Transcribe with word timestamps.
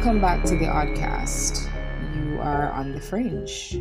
Welcome 0.00 0.22
back 0.22 0.42
to 0.44 0.56
the 0.56 0.64
Oddcast. 0.64 1.68
You 2.16 2.40
are 2.40 2.72
on 2.72 2.92
the 2.92 3.00
fringe. 3.02 3.78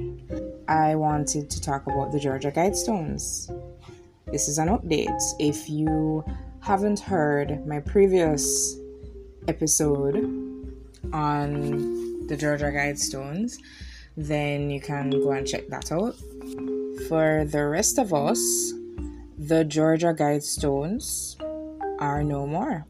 I 0.67 0.93
wanted 0.93 1.49
to 1.49 1.61
talk 1.61 1.87
about 1.87 2.11
the 2.11 2.19
Georgia 2.19 2.51
Guidestones. 2.51 3.49
This 4.25 4.49
is 4.49 4.57
an 4.57 4.67
update. 4.67 5.17
If 5.39 5.69
you 5.69 6.25
haven't 6.59 6.99
heard 6.99 7.65
my 7.65 7.79
previous 7.79 8.75
episode 9.47 10.17
on 11.13 12.27
the 12.27 12.35
Georgia 12.35 12.65
Guidestones, 12.65 13.55
then 14.17 14.69
you 14.69 14.81
can 14.81 15.11
go 15.11 15.31
and 15.31 15.47
check 15.47 15.69
that 15.69 15.89
out. 15.89 16.15
For 17.07 17.45
the 17.45 17.65
rest 17.65 17.97
of 17.97 18.13
us, 18.13 18.73
the 19.37 19.63
Georgia 19.63 20.13
Guidestones 20.13 21.39
are 22.01 22.25
no 22.25 22.45
more. 22.45 22.85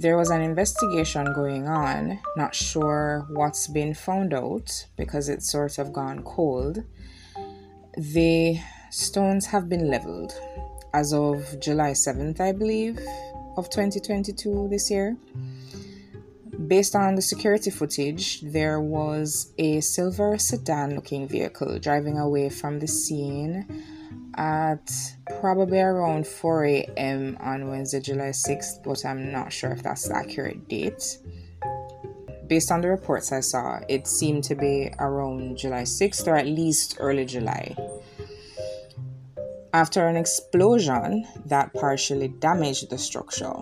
There 0.00 0.16
was 0.16 0.30
an 0.30 0.40
investigation 0.40 1.32
going 1.32 1.66
on, 1.66 2.20
not 2.36 2.54
sure 2.54 3.26
what's 3.30 3.66
been 3.66 3.94
found 3.94 4.32
out 4.32 4.86
because 4.96 5.28
it's 5.28 5.50
sort 5.50 5.76
of 5.78 5.92
gone 5.92 6.22
cold. 6.22 6.84
The 7.96 8.60
stones 8.90 9.46
have 9.46 9.68
been 9.68 9.90
leveled 9.90 10.34
as 10.94 11.12
of 11.12 11.58
July 11.58 11.92
7th, 11.92 12.38
I 12.38 12.52
believe, 12.52 13.00
of 13.56 13.70
2022 13.70 14.68
this 14.70 14.88
year. 14.88 15.16
Based 16.68 16.94
on 16.94 17.16
the 17.16 17.22
security 17.22 17.70
footage, 17.70 18.40
there 18.42 18.80
was 18.80 19.52
a 19.58 19.80
silver 19.80 20.38
sedan 20.38 20.94
looking 20.94 21.26
vehicle 21.26 21.80
driving 21.80 22.18
away 22.18 22.50
from 22.50 22.78
the 22.78 22.86
scene 22.86 23.66
at 24.36 24.92
probably 25.40 25.80
around 25.80 26.26
4 26.26 26.64
a.m. 26.64 27.36
on 27.40 27.68
Wednesday, 27.68 28.00
July 28.00 28.30
6th, 28.30 28.82
but 28.84 29.04
I'm 29.04 29.32
not 29.32 29.52
sure 29.52 29.70
if 29.70 29.82
that's 29.82 30.08
the 30.08 30.16
accurate 30.16 30.68
date. 30.68 31.18
Based 32.46 32.70
on 32.70 32.80
the 32.80 32.88
reports 32.88 33.30
I 33.32 33.40
saw, 33.40 33.80
it 33.88 34.06
seemed 34.06 34.44
to 34.44 34.54
be 34.54 34.92
around 34.98 35.58
July 35.58 35.82
6th 35.82 36.26
or 36.26 36.36
at 36.36 36.46
least 36.46 36.96
early 36.98 37.24
July. 37.24 37.76
After 39.74 40.06
an 40.06 40.16
explosion 40.16 41.26
that 41.46 41.74
partially 41.74 42.28
damaged 42.28 42.90
the 42.90 42.98
structure. 42.98 43.54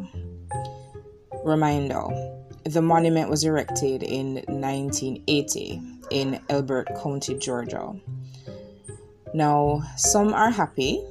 Reminder 1.45 2.37
the 2.65 2.83
monument 2.83 3.31
was 3.31 3.45
erected 3.45 4.03
in 4.03 4.43
1980 4.49 5.81
in 6.11 6.41
Elbert 6.49 6.89
County, 7.01 7.39
Georgia. 7.39 7.95
Now, 9.35 9.83
some 9.97 10.33
are 10.35 10.51
happy, 10.51 11.05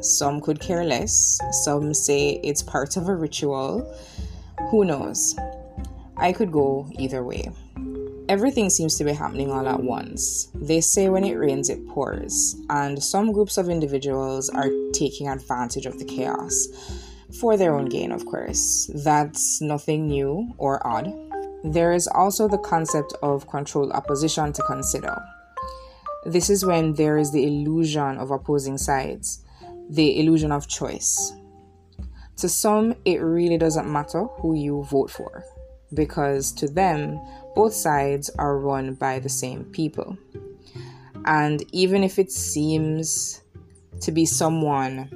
some 0.00 0.40
could 0.40 0.60
care 0.60 0.84
less, 0.84 1.38
some 1.64 1.94
say 1.94 2.40
it's 2.42 2.62
part 2.62 2.96
of 2.96 3.08
a 3.08 3.14
ritual. 3.14 3.94
Who 4.70 4.84
knows? 4.84 5.34
I 6.16 6.32
could 6.32 6.52
go 6.52 6.90
either 6.98 7.24
way. 7.24 7.50
Everything 8.28 8.70
seems 8.70 8.96
to 8.96 9.04
be 9.04 9.12
happening 9.12 9.50
all 9.50 9.68
at 9.68 9.82
once. 9.82 10.48
They 10.54 10.80
say 10.80 11.08
when 11.10 11.24
it 11.24 11.34
rains, 11.34 11.68
it 11.68 11.86
pours, 11.88 12.56
and 12.70 13.02
some 13.02 13.32
groups 13.32 13.58
of 13.58 13.68
individuals 13.68 14.48
are 14.48 14.70
taking 14.94 15.28
advantage 15.28 15.84
of 15.84 15.98
the 15.98 16.06
chaos 16.06 16.68
for 17.38 17.56
their 17.56 17.74
own 17.74 17.86
gain, 17.86 18.12
of 18.12 18.24
course. 18.24 18.90
That's 19.04 19.60
nothing 19.60 20.06
new 20.06 20.54
or 20.56 20.86
odd. 20.86 21.12
There 21.64 21.92
is 21.92 22.06
also 22.06 22.48
the 22.48 22.58
concept 22.58 23.12
of 23.22 23.46
controlled 23.48 23.92
opposition 23.92 24.52
to 24.54 24.62
consider. 24.62 25.22
This 26.24 26.48
is 26.48 26.64
when 26.64 26.94
there 26.94 27.18
is 27.18 27.32
the 27.32 27.46
illusion 27.46 28.16
of 28.16 28.30
opposing 28.30 28.78
sides, 28.78 29.43
the 29.90 30.20
illusion 30.20 30.52
of 30.52 30.68
choice. 30.68 31.32
To 32.38 32.48
some, 32.48 32.94
it 33.04 33.20
really 33.20 33.58
doesn't 33.58 33.90
matter 33.90 34.24
who 34.24 34.54
you 34.54 34.84
vote 34.84 35.10
for, 35.10 35.44
because 35.92 36.52
to 36.52 36.68
them, 36.68 37.20
both 37.54 37.72
sides 37.72 38.28
are 38.38 38.58
run 38.58 38.94
by 38.94 39.20
the 39.20 39.28
same 39.28 39.64
people. 39.66 40.18
And 41.26 41.64
even 41.72 42.02
if 42.02 42.18
it 42.18 42.32
seems 42.32 43.40
to 44.00 44.10
be 44.10 44.26
someone 44.26 45.08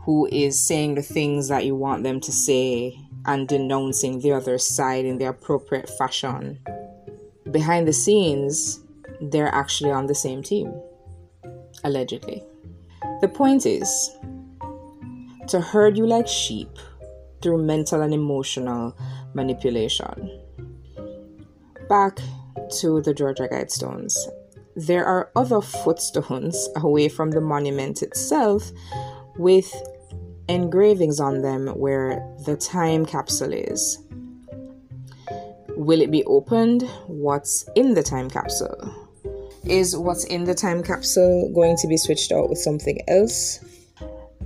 who 0.00 0.26
is 0.32 0.60
saying 0.60 0.96
the 0.96 1.02
things 1.02 1.48
that 1.48 1.64
you 1.64 1.74
want 1.76 2.02
them 2.02 2.20
to 2.20 2.32
say 2.32 2.98
and 3.24 3.48
denouncing 3.48 4.20
the 4.20 4.32
other 4.32 4.58
side 4.58 5.04
in 5.04 5.18
the 5.18 5.26
appropriate 5.26 5.88
fashion, 5.88 6.58
behind 7.50 7.86
the 7.86 7.92
scenes, 7.92 8.80
they're 9.20 9.54
actually 9.54 9.90
on 9.90 10.06
the 10.06 10.14
same 10.14 10.42
team, 10.42 10.74
allegedly. 11.84 12.42
The 13.24 13.30
point 13.30 13.64
is 13.64 14.10
to 15.48 15.58
herd 15.58 15.96
you 15.96 16.06
like 16.06 16.28
sheep 16.28 16.68
through 17.40 17.64
mental 17.64 18.02
and 18.02 18.12
emotional 18.12 18.94
manipulation. 19.32 20.42
Back 21.88 22.18
to 22.80 23.00
the 23.00 23.14
Georgia 23.14 23.48
Guidestones. 23.50 24.14
There 24.76 25.06
are 25.06 25.30
other 25.36 25.62
footstones 25.62 26.68
away 26.76 27.08
from 27.08 27.30
the 27.30 27.40
monument 27.40 28.02
itself 28.02 28.70
with 29.38 29.74
engravings 30.50 31.18
on 31.18 31.40
them 31.40 31.68
where 31.68 32.22
the 32.44 32.58
time 32.58 33.06
capsule 33.06 33.54
is. 33.54 34.04
Will 35.78 36.02
it 36.02 36.10
be 36.10 36.24
opened? 36.24 36.82
What's 37.06 37.66
in 37.74 37.94
the 37.94 38.02
time 38.02 38.28
capsule? 38.28 39.03
Is 39.66 39.96
what's 39.96 40.24
in 40.24 40.44
the 40.44 40.54
time 40.54 40.82
capsule 40.82 41.50
going 41.54 41.76
to 41.78 41.88
be 41.88 41.96
switched 41.96 42.32
out 42.32 42.50
with 42.50 42.58
something 42.58 43.00
else? 43.08 43.60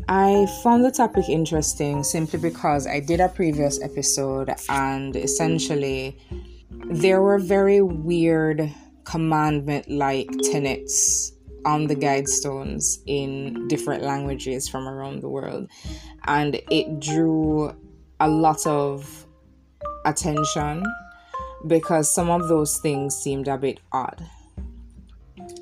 I 0.08 0.46
found 0.62 0.84
the 0.84 0.92
topic 0.92 1.28
interesting 1.28 2.04
simply 2.04 2.38
because 2.38 2.86
I 2.86 3.00
did 3.00 3.20
a 3.20 3.28
previous 3.28 3.82
episode 3.82 4.54
and 4.68 5.16
essentially 5.16 6.16
there 6.70 7.20
were 7.20 7.38
very 7.38 7.82
weird 7.82 8.72
commandment 9.04 9.90
like 9.90 10.30
tenets 10.50 11.32
on 11.66 11.88
the 11.88 11.96
guidestones 11.96 12.98
in 13.06 13.66
different 13.68 14.04
languages 14.04 14.68
from 14.68 14.88
around 14.88 15.20
the 15.20 15.28
world 15.28 15.68
and 16.26 16.60
it 16.70 17.00
drew 17.00 17.76
a 18.20 18.28
lot 18.28 18.66
of 18.66 19.26
attention 20.06 20.84
because 21.66 22.14
some 22.14 22.30
of 22.30 22.48
those 22.48 22.78
things 22.78 23.16
seemed 23.16 23.48
a 23.48 23.58
bit 23.58 23.80
odd 23.92 24.24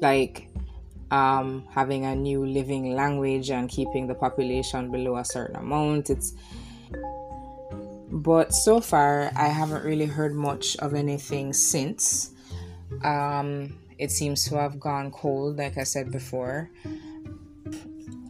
like 0.00 0.48
um, 1.10 1.66
having 1.70 2.04
a 2.04 2.14
new 2.14 2.44
living 2.44 2.94
language 2.94 3.50
and 3.50 3.68
keeping 3.68 4.06
the 4.06 4.14
population 4.14 4.90
below 4.90 5.16
a 5.16 5.24
certain 5.24 5.56
amount. 5.56 6.10
It's 6.10 6.34
but 8.10 8.54
so 8.54 8.80
far 8.80 9.30
I 9.36 9.48
haven't 9.48 9.84
really 9.84 10.06
heard 10.06 10.34
much 10.34 10.76
of 10.78 10.94
anything 10.94 11.52
since. 11.52 12.30
Um, 13.02 13.78
it 13.98 14.10
seems 14.10 14.48
to 14.48 14.56
have 14.56 14.78
gone 14.78 15.10
cold, 15.10 15.56
like 15.56 15.76
I 15.78 15.84
said 15.84 16.12
before. 16.12 16.70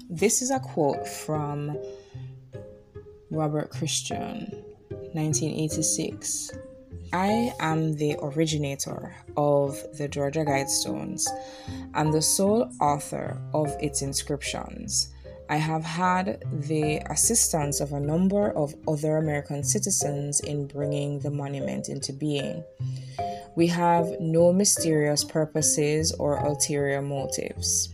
This 0.09 0.41
is 0.41 0.51
a 0.51 0.61
quote 0.61 1.07
from 1.07 1.77
Robert 3.31 3.71
Christian, 3.71 4.65
1986. 5.13 6.53
I 7.13 7.53
am 7.61 7.97
the 7.97 8.17
originator 8.21 9.15
of 9.37 9.83
the 9.97 10.09
Georgia 10.09 10.45
Guidestones 10.45 11.27
and 11.95 12.13
the 12.13 12.23
sole 12.23 12.71
author 12.81 13.41
of 13.55 13.75
its 13.81 14.03
inscriptions. 14.03 15.13
I 15.49 15.57
have 15.57 15.85
had 15.85 16.43
the 16.51 17.01
assistance 17.09 17.81
of 17.81 17.93
a 17.93 18.01
number 18.01 18.51
of 18.51 18.75
other 18.89 19.19
American 19.19 19.63
citizens 19.63 20.41
in 20.41 20.67
bringing 20.67 21.21
the 21.21 21.31
monument 21.31 21.89
into 21.89 22.13
being. 22.13 22.65
We 23.55 23.69
have 23.69 24.21
no 24.21 24.53
mysterious 24.53 25.23
purposes 25.23 26.13
or 26.13 26.37
ulterior 26.39 27.01
motives. 27.01 27.89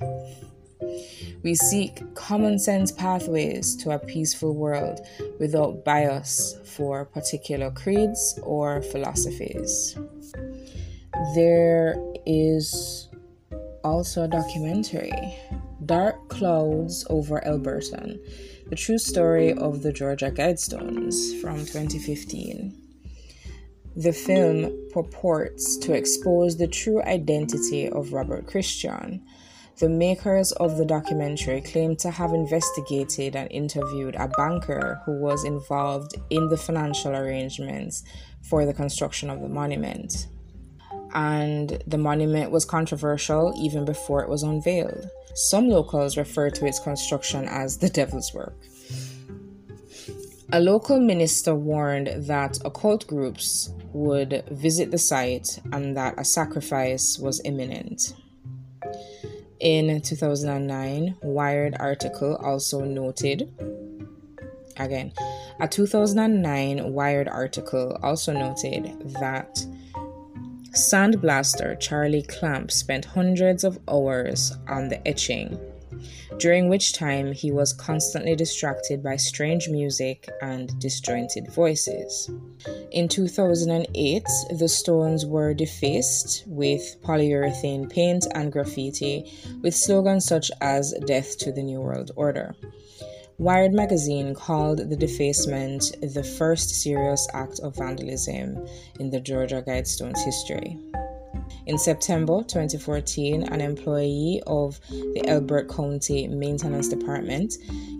We 1.42 1.56
seek 1.56 2.14
common 2.14 2.58
sense 2.58 2.92
pathways 2.92 3.74
to 3.76 3.90
a 3.90 3.98
peaceful 3.98 4.54
world 4.54 5.00
without 5.40 5.84
bias 5.84 6.56
for 6.64 7.04
particular 7.04 7.70
creeds 7.72 8.38
or 8.44 8.80
philosophies. 8.80 9.96
There 11.34 11.96
is 12.26 13.08
also 13.82 14.24
a 14.24 14.28
documentary, 14.28 15.12
Dark 15.84 16.28
Clouds 16.28 17.04
over 17.10 17.40
Elberton, 17.44 18.20
the 18.68 18.76
true 18.76 18.98
story 18.98 19.52
of 19.52 19.82
the 19.82 19.92
Georgia 19.92 20.30
Guidestones 20.30 21.40
from 21.40 21.58
2015. 21.58 22.78
The 23.96 24.12
film 24.12 24.88
purports 24.92 25.76
to 25.78 25.92
expose 25.92 26.56
the 26.56 26.68
true 26.68 27.02
identity 27.02 27.88
of 27.88 28.12
Robert 28.12 28.46
Christian, 28.46 29.22
the 29.78 29.88
makers 29.88 30.52
of 30.52 30.76
the 30.76 30.84
documentary 30.84 31.60
claim 31.60 31.96
to 31.96 32.10
have 32.10 32.32
investigated 32.32 33.34
and 33.36 33.50
interviewed 33.50 34.14
a 34.16 34.28
banker 34.28 35.00
who 35.04 35.20
was 35.20 35.44
involved 35.44 36.14
in 36.30 36.48
the 36.48 36.56
financial 36.56 37.14
arrangements 37.14 38.04
for 38.42 38.66
the 38.66 38.74
construction 38.74 39.30
of 39.30 39.40
the 39.40 39.48
monument. 39.48 40.28
And 41.14 41.82
the 41.86 41.98
monument 41.98 42.50
was 42.50 42.64
controversial 42.64 43.54
even 43.58 43.84
before 43.84 44.22
it 44.22 44.28
was 44.28 44.42
unveiled. 44.42 45.08
Some 45.34 45.68
locals 45.68 46.16
refer 46.16 46.50
to 46.50 46.66
its 46.66 46.78
construction 46.78 47.46
as 47.48 47.78
the 47.78 47.88
devil's 47.88 48.32
work. 48.34 48.54
A 50.54 50.60
local 50.60 51.00
minister 51.00 51.54
warned 51.54 52.08
that 52.26 52.58
occult 52.64 53.06
groups 53.06 53.72
would 53.94 54.44
visit 54.50 54.90
the 54.90 54.98
site 54.98 55.58
and 55.72 55.96
that 55.96 56.14
a 56.18 56.24
sacrifice 56.24 57.18
was 57.18 57.40
imminent. 57.44 58.14
In 59.62 60.00
2009, 60.00 61.18
Wired 61.22 61.76
article 61.78 62.34
also 62.34 62.84
noted 62.84 63.48
again, 64.76 65.12
a 65.60 65.68
2009 65.68 66.92
Wired 66.92 67.28
article 67.28 67.96
also 68.02 68.32
noted 68.32 69.14
that 69.20 69.64
sandblaster 70.72 71.78
Charlie 71.78 72.24
Clamp 72.24 72.72
spent 72.72 73.04
hundreds 73.04 73.62
of 73.62 73.78
hours 73.88 74.52
on 74.66 74.88
the 74.88 75.06
etching 75.06 75.56
during 76.38 76.68
which 76.68 76.92
time 76.92 77.32
he 77.32 77.50
was 77.50 77.72
constantly 77.72 78.34
distracted 78.34 79.02
by 79.02 79.16
strange 79.16 79.68
music 79.68 80.28
and 80.40 80.78
disjointed 80.78 81.52
voices. 81.52 82.30
In 82.90 83.08
2008, 83.08 84.26
the 84.58 84.68
stones 84.68 85.26
were 85.26 85.54
defaced 85.54 86.44
with 86.46 86.96
polyurethane 87.02 87.90
paint 87.90 88.26
and 88.34 88.52
graffiti, 88.52 89.32
with 89.62 89.74
slogans 89.74 90.24
such 90.24 90.50
as 90.60 90.94
Death 91.06 91.38
to 91.38 91.52
the 91.52 91.62
New 91.62 91.80
World 91.80 92.10
Order. 92.16 92.54
Wired 93.38 93.72
magazine 93.72 94.34
called 94.34 94.78
the 94.78 94.96
defacement 94.96 95.96
the 96.00 96.22
first 96.22 96.70
serious 96.70 97.26
act 97.34 97.60
of 97.60 97.76
vandalism 97.76 98.66
in 99.00 99.10
the 99.10 99.20
Georgia 99.20 99.64
Guidestones 99.66 100.22
history. 100.24 100.78
In 101.64 101.78
September 101.78 102.42
2014, 102.42 103.44
an 103.44 103.60
employee 103.60 104.42
of 104.48 104.80
the 104.88 105.22
Elbert 105.28 105.68
County 105.68 106.26
Maintenance 106.26 106.88
Department 106.88 107.54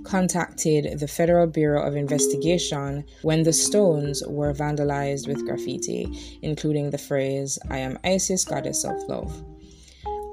contacted 0.04 0.98
the 0.98 1.06
Federal 1.06 1.46
Bureau 1.46 1.86
of 1.86 1.94
Investigation 1.94 3.04
when 3.22 3.44
the 3.44 3.52
stones 3.52 4.22
were 4.26 4.52
vandalized 4.52 5.28
with 5.28 5.46
graffiti, 5.46 6.08
including 6.42 6.90
the 6.90 6.98
phrase, 6.98 7.56
I 7.70 7.78
am 7.78 8.00
Isis, 8.02 8.44
goddess 8.44 8.84
of 8.84 8.96
love. 9.08 9.44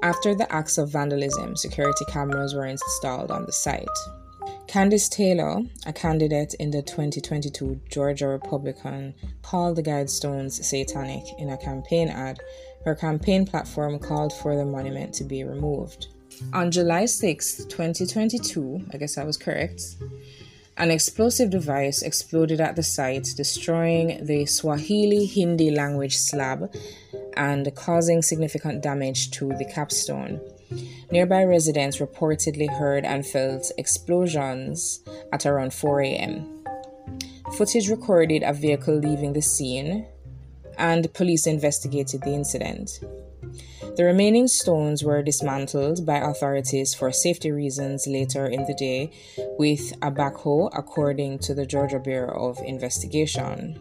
After 0.02 0.34
the 0.34 0.50
acts 0.52 0.76
of 0.78 0.90
vandalism, 0.90 1.56
security 1.56 2.04
cameras 2.08 2.54
were 2.54 2.66
installed 2.66 3.30
on 3.30 3.46
the 3.46 3.52
site. 3.52 3.86
Kandiss 4.70 5.10
Taylor, 5.10 5.62
a 5.84 5.92
candidate 5.92 6.54
in 6.54 6.70
the 6.70 6.80
2022 6.80 7.80
Georgia 7.90 8.28
Republican, 8.28 9.14
called 9.42 9.74
the 9.74 9.82
Guidestones 9.82 10.62
satanic 10.62 11.24
in 11.38 11.50
a 11.50 11.58
campaign 11.58 12.08
ad 12.08 12.38
her 12.84 12.94
campaign 12.94 13.44
platform 13.44 13.98
called 13.98 14.32
for 14.32 14.54
the 14.54 14.64
monument 14.64 15.12
to 15.14 15.24
be 15.24 15.42
removed. 15.42 16.06
On 16.52 16.70
July 16.70 17.06
6, 17.06 17.64
2022, 17.64 18.86
I 18.94 18.96
guess 18.96 19.18
I 19.18 19.24
was 19.24 19.36
correct, 19.36 19.82
an 20.76 20.92
explosive 20.92 21.50
device 21.50 22.02
exploded 22.02 22.60
at 22.60 22.76
the 22.76 22.84
site, 22.84 23.26
destroying 23.36 24.24
the 24.24 24.46
Swahili 24.46 25.26
Hindi 25.26 25.72
language 25.72 26.16
slab 26.16 26.72
and 27.36 27.74
causing 27.74 28.22
significant 28.22 28.84
damage 28.84 29.32
to 29.32 29.48
the 29.48 29.64
capstone. 29.64 30.40
Nearby 31.10 31.44
residents 31.44 31.98
reportedly 31.98 32.68
heard 32.68 33.04
and 33.04 33.26
felt 33.26 33.70
explosions 33.78 35.00
at 35.32 35.46
around 35.46 35.74
4 35.74 36.02
a.m. 36.02 36.64
Footage 37.56 37.88
recorded 37.88 38.42
a 38.44 38.52
vehicle 38.52 38.94
leaving 38.94 39.32
the 39.32 39.42
scene, 39.42 40.06
and 40.78 41.12
police 41.14 41.46
investigated 41.46 42.22
the 42.22 42.32
incident. 42.32 43.00
The 43.96 44.04
remaining 44.04 44.46
stones 44.46 45.02
were 45.02 45.22
dismantled 45.22 46.06
by 46.06 46.18
authorities 46.18 46.94
for 46.94 47.10
safety 47.10 47.50
reasons 47.50 48.06
later 48.06 48.46
in 48.46 48.64
the 48.66 48.74
day 48.74 49.10
with 49.58 49.92
a 50.00 50.10
backhoe, 50.10 50.70
according 50.72 51.40
to 51.40 51.54
the 51.54 51.66
Georgia 51.66 51.98
Bureau 51.98 52.48
of 52.48 52.58
Investigation. 52.64 53.80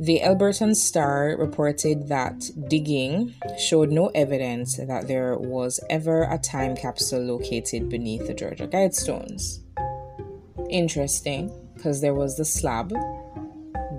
The 0.00 0.20
Elberton 0.20 0.74
Star 0.74 1.36
reported 1.38 2.08
that 2.08 2.48
digging 2.70 3.34
showed 3.58 3.90
no 3.90 4.06
evidence 4.14 4.78
that 4.78 5.08
there 5.08 5.36
was 5.36 5.78
ever 5.90 6.22
a 6.22 6.38
time 6.38 6.74
capsule 6.74 7.20
located 7.20 7.90
beneath 7.90 8.26
the 8.26 8.32
Georgia 8.32 8.66
Guidestones. 8.66 9.58
Interesting, 10.70 11.52
because 11.74 12.00
there 12.00 12.14
was 12.14 12.38
the 12.38 12.46
slab 12.46 12.94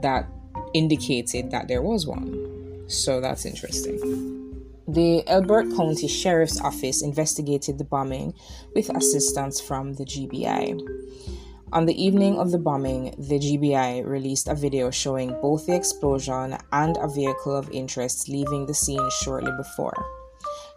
that 0.01 0.27
indicated 0.73 1.51
that 1.51 1.67
there 1.67 1.83
was 1.83 2.07
one. 2.07 2.83
So 2.87 3.21
that's 3.21 3.45
interesting. 3.45 3.99
The 4.87 5.21
Elbert 5.27 5.75
County 5.75 6.07
Sheriff's 6.07 6.59
Office 6.59 7.03
investigated 7.03 7.77
the 7.77 7.83
bombing 7.83 8.33
with 8.73 8.89
assistance 8.89 9.61
from 9.61 9.93
the 9.93 10.05
GBI. 10.05 10.81
On 11.73 11.85
the 11.85 12.03
evening 12.03 12.37
of 12.37 12.51
the 12.51 12.57
bombing, 12.57 13.15
the 13.17 13.39
GBI 13.39 14.05
released 14.05 14.49
a 14.49 14.55
video 14.55 14.91
showing 14.91 15.29
both 15.41 15.65
the 15.65 15.75
explosion 15.75 16.57
and 16.73 16.97
a 16.97 17.07
vehicle 17.07 17.55
of 17.55 17.71
interest 17.71 18.27
leaving 18.27 18.65
the 18.65 18.73
scene 18.73 19.09
shortly 19.21 19.53
before. 19.55 19.95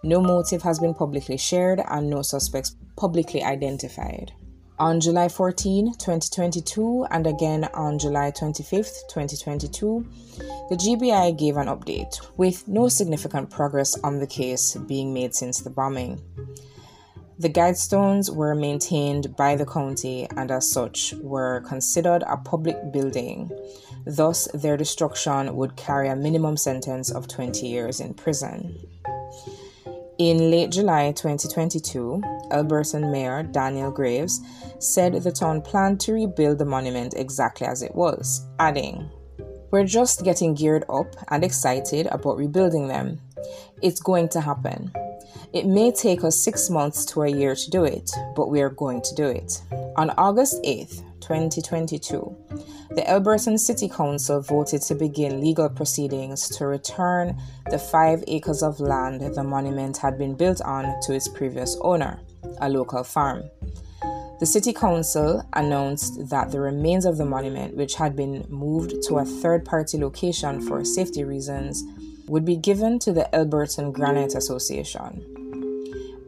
No 0.05 0.21
motive 0.21 0.63
has 0.63 0.79
been 0.79 0.95
publicly 0.95 1.37
shared 1.37 1.81
and 1.89 2.09
no 2.09 2.23
suspects 2.23 2.77
publicly 2.97 3.43
identified. 3.43 4.31
On 4.79 5.01
July 5.01 5.29
14, 5.29 5.95
2022, 5.95 7.07
and 7.11 7.27
again 7.27 7.65
on 7.75 7.99
July 7.99 8.31
25, 8.31 8.85
2022, 9.09 10.07
the 10.69 10.77
GBI 10.77 11.37
gave 11.37 11.57
an 11.57 11.67
update 11.67 12.21
with 12.37 12.69
no 12.69 12.89
significant 12.89 13.51
progress 13.51 13.99
on 14.05 14.21
the 14.21 14.29
case 14.29 14.77
being 14.87 15.13
made 15.13 15.35
since 15.35 15.61
the 15.61 15.71
bombing. 15.71 16.21
The 17.37 17.49
guidestones 17.49 18.33
were 18.33 18.55
maintained 18.55 19.35
by 19.37 19.57
the 19.57 19.67
county 19.67 20.29
and, 20.37 20.53
as 20.53 20.71
such, 20.71 21.15
were 21.21 21.63
considered 21.67 22.23
a 22.29 22.37
public 22.37 22.93
building. 22.93 23.51
Thus, 24.07 24.47
their 24.55 24.77
destruction 24.77 25.57
would 25.57 25.75
carry 25.75 26.09
a 26.09 26.15
minimum 26.15 26.57
sentence 26.57 27.11
of 27.11 27.27
20 27.27 27.67
years 27.67 27.99
in 27.99 28.15
prison. 28.15 28.79
In 30.19 30.49
late 30.53 30.71
July 30.71 31.11
2022, 31.11 32.23
Elberton 32.53 33.11
Mayor 33.11 33.43
Daniel 33.43 33.91
Graves 33.91 34.41
said 34.79 35.15
the 35.15 35.33
town 35.33 35.61
planned 35.61 35.99
to 36.03 36.13
rebuild 36.13 36.59
the 36.59 36.65
monument 36.65 37.15
exactly 37.17 37.67
as 37.67 37.83
it 37.83 37.97
was, 37.97 38.47
adding, 38.61 39.11
We're 39.73 39.87
just 39.87 40.23
getting 40.23 40.55
geared 40.55 40.85
up 40.89 41.17
and 41.33 41.43
excited 41.43 42.07
about 42.13 42.37
rebuilding 42.37 42.87
them. 42.87 43.19
It's 43.83 43.99
going 43.99 44.29
to 44.31 44.41
happen. 44.41 44.93
It 45.55 45.67
may 45.67 45.93
take 45.93 46.25
us 46.25 46.37
six 46.37 46.69
months 46.69 47.05
to 47.05 47.23
a 47.23 47.29
year 47.29 47.55
to 47.55 47.71
do 47.71 47.85
it, 47.85 48.11
but 48.35 48.51
we 48.51 48.61
are 48.61 48.71
going 48.71 49.01
to 49.03 49.15
do 49.15 49.27
it. 49.27 49.63
On 49.95 50.11
August 50.19 50.61
8th, 50.65 51.05
2022, 51.21 52.37
the 52.97 53.03
Elberton 53.03 53.57
City 53.57 53.89
Council 53.89 54.41
voted 54.41 54.83
to 54.83 54.97
begin 54.97 55.41
legal 55.41 55.69
proceedings 55.69 56.49
to 56.57 56.67
return 56.67 57.39
the 57.71 57.79
five 57.79 58.25
acres 58.27 58.65
of 58.65 58.81
land 58.81 59.21
the 59.21 59.45
monument 59.45 59.97
had 59.97 60.19
been 60.19 60.35
built 60.35 60.61
on 60.63 60.93
to 61.03 61.15
its 61.15 61.29
previous 61.29 61.77
owner, 61.83 62.19
a 62.61 62.69
local 62.69 63.05
farm. 63.05 63.45
The 64.41 64.47
City 64.47 64.73
Council 64.73 65.49
announced 65.53 66.31
that 66.31 66.51
the 66.51 66.59
remains 66.59 67.07
of 67.07 67.17
the 67.17 67.27
monument, 67.27 67.77
which 67.77 67.95
had 67.95 68.17
been 68.17 68.45
moved 68.49 69.05
to 69.05 69.19
a 69.19 69.25
third 69.25 69.65
party 69.65 69.99
location 69.99 70.61
for 70.61 70.85
safety 70.85 71.23
reasons, 71.23 71.85
would 72.27 72.45
be 72.45 72.57
given 72.57 72.99
to 72.99 73.13
the 73.13 73.29
Elberton 73.33 73.93
Granite 73.93 74.35
Association. 74.35 75.34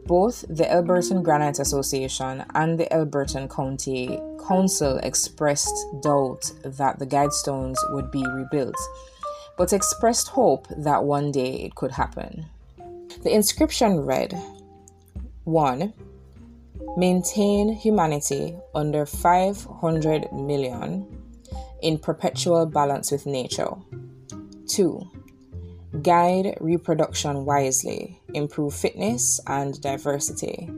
Both 0.07 0.45
the 0.47 0.63
Elberton 0.63 1.21
Granite 1.21 1.59
Association 1.59 2.45
and 2.55 2.79
the 2.79 2.85
Elberton 2.85 3.53
County 3.53 4.19
Council 4.47 4.99
expressed 5.03 5.75
doubt 6.01 6.49
that 6.63 6.97
the 6.97 7.05
guidestones 7.05 7.75
would 7.89 8.09
be 8.09 8.25
rebuilt, 8.25 8.77
but 9.57 9.73
expressed 9.73 10.29
hope 10.29 10.65
that 10.77 11.03
one 11.03 11.33
day 11.33 11.55
it 11.55 11.75
could 11.75 11.91
happen. 11.91 12.45
The 13.23 13.33
inscription 13.33 13.99
read 13.99 14.31
1. 15.43 15.93
Maintain 16.95 17.73
humanity 17.73 18.55
under 18.73 19.05
500 19.05 20.31
million 20.31 21.05
in 21.81 21.97
perpetual 21.97 22.65
balance 22.65 23.11
with 23.11 23.25
nature. 23.25 23.75
2 24.67 25.01
Guide 26.01 26.57
reproduction 26.61 27.43
wisely, 27.43 28.16
improve 28.33 28.73
fitness 28.73 29.39
and 29.47 29.79
diversity. 29.81 30.69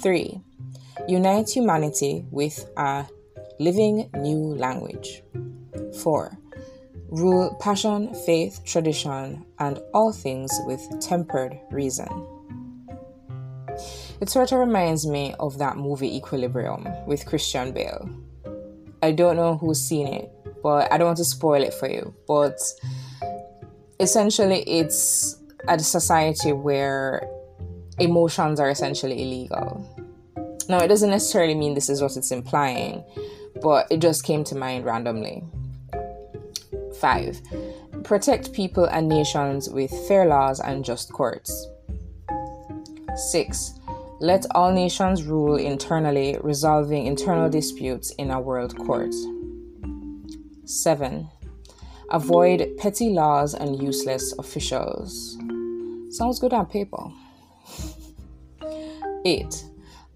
3. 0.00 0.40
Unite 1.08 1.48
humanity 1.48 2.24
with 2.30 2.68
a 2.76 3.06
living 3.58 4.10
new 4.18 4.54
language. 4.54 5.22
4. 6.02 6.38
Rule 7.10 7.56
passion, 7.60 8.14
faith, 8.26 8.60
tradition, 8.64 9.44
and 9.58 9.80
all 9.94 10.12
things 10.12 10.52
with 10.66 10.86
tempered 11.00 11.58
reason. 11.70 12.08
It 14.20 14.28
sort 14.28 14.52
of 14.52 14.58
reminds 14.58 15.06
me 15.06 15.34
of 15.38 15.58
that 15.58 15.76
movie 15.76 16.16
Equilibrium 16.16 16.86
with 17.06 17.24
Christian 17.24 17.72
Bale. 17.72 18.10
I 19.02 19.12
don't 19.12 19.36
know 19.36 19.56
who's 19.56 19.80
seen 19.80 20.08
it, 20.08 20.30
but 20.62 20.92
I 20.92 20.98
don't 20.98 21.06
want 21.06 21.18
to 21.18 21.24
spoil 21.24 21.62
it 21.62 21.72
for 21.72 21.88
you. 21.88 22.12
But 22.26 22.58
essentially 24.00 24.62
it's 24.62 25.37
a 25.68 25.84
society 25.84 26.52
where 26.52 27.28
emotions 27.98 28.60
are 28.60 28.70
essentially 28.70 29.22
illegal. 29.22 29.84
Now, 30.68 30.78
it 30.78 30.88
doesn't 30.88 31.10
necessarily 31.10 31.54
mean 31.54 31.74
this 31.74 31.88
is 31.88 32.02
what 32.02 32.16
it's 32.16 32.30
implying, 32.30 33.02
but 33.62 33.86
it 33.90 34.00
just 34.00 34.24
came 34.24 34.44
to 34.44 34.54
mind 34.54 34.84
randomly. 34.84 35.44
5. 37.00 37.40
Protect 38.04 38.52
people 38.52 38.84
and 38.84 39.08
nations 39.08 39.70
with 39.70 39.90
fair 40.06 40.26
laws 40.26 40.60
and 40.60 40.84
just 40.84 41.12
courts. 41.12 41.66
6. 43.30 43.74
Let 44.20 44.46
all 44.54 44.72
nations 44.72 45.22
rule 45.22 45.56
internally, 45.56 46.36
resolving 46.42 47.06
internal 47.06 47.48
disputes 47.48 48.10
in 48.18 48.30
a 48.30 48.40
world 48.40 48.76
court. 48.76 49.14
7. 50.64 51.28
Avoid 52.10 52.76
petty 52.78 53.10
laws 53.10 53.54
and 53.54 53.80
useless 53.82 54.34
officials. 54.38 55.37
Sounds 56.10 56.38
good 56.38 56.52
on 56.52 56.66
paper. 56.66 57.10
8. 59.24 59.64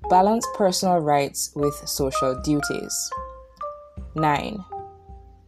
Balance 0.09 0.47
personal 0.55 0.99
rights 0.99 1.53
with 1.55 1.75
social 1.87 2.41
duties. 2.43 3.11
9. 4.15 4.65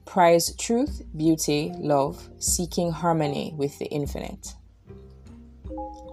Prize 0.04 0.54
truth, 0.56 1.02
beauty, 1.16 1.72
love, 1.78 2.28
seeking 2.38 2.92
harmony 2.92 3.54
with 3.56 3.78
the 3.78 3.86
infinite. 3.86 4.54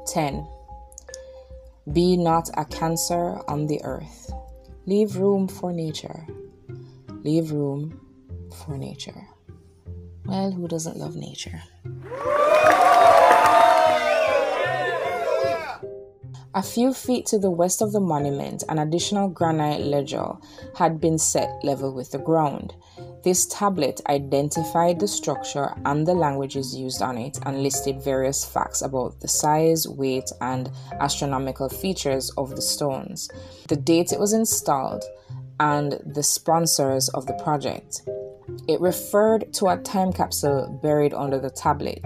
10. 0.08 0.48
Be 1.92 2.16
not 2.16 2.50
a 2.58 2.66
cancer 2.66 3.40
on 3.48 3.68
the 3.68 3.84
earth. 3.84 4.32
Leave 4.86 5.18
room 5.18 5.48
for 5.48 5.72
nature. 5.72 6.26
Leave 7.24 7.52
room 7.52 8.00
for 8.66 8.78
nature. 8.78 9.28
Well, 10.26 10.52
who 10.52 10.68
doesn't 10.68 10.98
love 10.98 11.16
nature? 11.16 11.62
A 16.54 16.62
few 16.62 16.94
feet 16.94 17.28
to 17.28 17.40
the 17.40 17.50
west 17.50 17.82
of 17.82 17.94
the 17.94 18.02
monument, 18.02 18.66
an 18.68 18.78
additional 18.78 19.30
granite 19.30 19.86
ledger 19.86 20.34
had 20.76 21.00
been 21.00 21.18
set 21.18 21.64
level 21.64 21.94
with 21.94 22.12
the 22.12 22.18
ground. 22.18 22.74
This 23.24 23.46
tablet 23.46 24.02
identified 24.10 25.00
the 25.00 25.08
structure 25.08 25.74
and 25.86 26.06
the 26.06 26.14
languages 26.14 26.76
used 26.76 27.02
on 27.02 27.18
it 27.18 27.40
and 27.46 27.64
listed 27.64 28.04
various 28.04 28.44
facts 28.44 28.82
about 28.82 29.22
the 29.22 29.30
size, 29.30 29.88
weight, 29.88 30.30
and 30.42 30.70
astronomical 31.00 31.70
features 31.70 32.30
of 32.32 32.54
the 32.54 32.62
stones, 32.62 33.30
the 33.70 33.78
date 33.78 34.12
it 34.12 34.20
was 34.20 34.34
installed, 34.34 35.06
and 35.62 36.02
the 36.06 36.24
sponsors 36.24 37.08
of 37.10 37.28
the 37.28 37.40
project. 37.44 38.02
It 38.68 38.82
referred 38.82 39.54
to 39.54 39.68
a 39.68 39.78
time 39.78 40.12
capsule 40.12 40.80
buried 40.84 41.14
under 41.14 41.40
the 41.40 41.50
tablet 41.50 42.06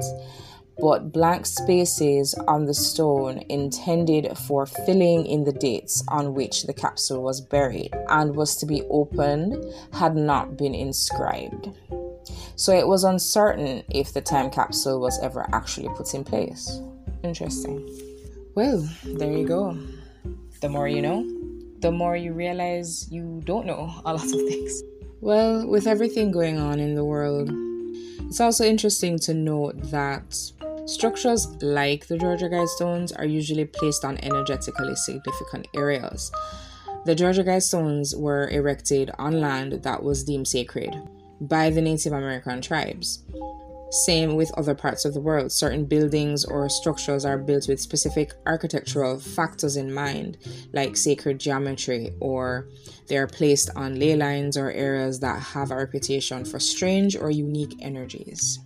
but 0.79 1.12
blank 1.12 1.46
spaces 1.46 2.34
on 2.48 2.65
the 2.65 2.74
stone 2.74 3.44
intended 3.50 4.38
for 4.38 4.65
filling 4.65 5.25
in 5.25 5.44
the 5.44 5.53
dates 5.53 6.03
on 6.10 6.34
which 6.34 6.63
the 6.63 6.74
capsule 6.74 7.24
was 7.24 7.41
buried 7.41 7.91
and 8.10 8.36
was 8.36 8.55
to 8.58 8.65
be 8.65 8.84
opened 8.89 9.63
had 9.94 10.15
not 10.15 10.58
been 10.58 10.75
inscribed. 10.75 11.70
So 12.55 12.74
it 12.74 12.88
was 12.88 13.03
uncertain 13.03 13.84
if 13.89 14.13
the 14.13 14.22
time 14.22 14.50
capsule 14.50 15.00
was 15.00 15.20
ever 15.22 15.48
actually 15.53 15.89
put 15.89 16.13
in 16.13 16.24
place. 16.24 16.79
Interesting. 17.24 17.88
Well, 18.55 18.88
there 19.03 19.32
you 19.32 19.48
go. 19.48 19.77
The 20.62 20.70
more 20.70 20.88
you 20.88 21.01
know, 21.01 21.25
the 21.79 21.91
more 21.91 22.15
you 22.15 22.34
realize 22.34 23.12
you 23.12 23.41
don't 23.46 23.65
know 23.65 23.94
a 24.05 24.13
lot 24.13 24.24
of 24.24 24.32
things. 24.32 24.82
Well, 25.22 25.67
with 25.67 25.88
everything 25.88 26.32
going 26.32 26.58
on 26.58 26.79
in 26.79 26.96
the 26.96 27.03
world, 27.03 27.50
it's 28.27 28.39
also 28.39 28.63
interesting 28.65 29.17
to 29.20 29.34
note 29.34 29.82
that 29.91 30.36
Structures 30.86 31.48
like 31.63 32.05
the 32.05 32.17
Georgia 32.17 32.46
Guidestones 32.48 33.12
are 33.17 33.25
usually 33.25 33.65
placed 33.65 34.05
on 34.05 34.20
energetically 34.24 34.96
significant 34.96 35.67
areas. 35.75 36.32
The 37.05 37.15
Georgia 37.15 37.44
Guidestones 37.44 38.15
were 38.15 38.50
erected 38.50 39.10
on 39.17 39.41
land 39.41 39.74
that 39.82 40.03
was 40.03 40.24
deemed 40.24 40.48
sacred 40.48 40.96
by 41.41 41.72
the 41.72 41.82
Native 41.82 42.13
American 42.13 42.62
tribes. 42.62 43.24
Same 44.03 44.35
with 44.35 44.51
other 44.57 44.75
parts 44.75 45.05
of 45.05 45.13
the 45.13 45.21
world. 45.21 45.53
Certain 45.53 45.85
buildings 45.85 46.43
or 46.43 46.67
structures 46.67 47.23
are 47.23 47.37
built 47.37 47.69
with 47.69 47.79
specific 47.79 48.33
architectural 48.45 49.19
factors 49.19 49.77
in 49.77 49.93
mind, 49.93 50.37
like 50.73 50.97
sacred 50.97 51.39
geometry, 51.39 52.11
or 52.19 52.67
they 53.07 53.17
are 53.17 53.27
placed 53.27 53.69
on 53.75 53.97
ley 53.97 54.17
lines 54.17 54.57
or 54.57 54.69
areas 54.69 55.21
that 55.21 55.41
have 55.41 55.71
a 55.71 55.77
reputation 55.77 56.43
for 56.43 56.59
strange 56.59 57.15
or 57.15 57.31
unique 57.31 57.75
energies 57.81 58.59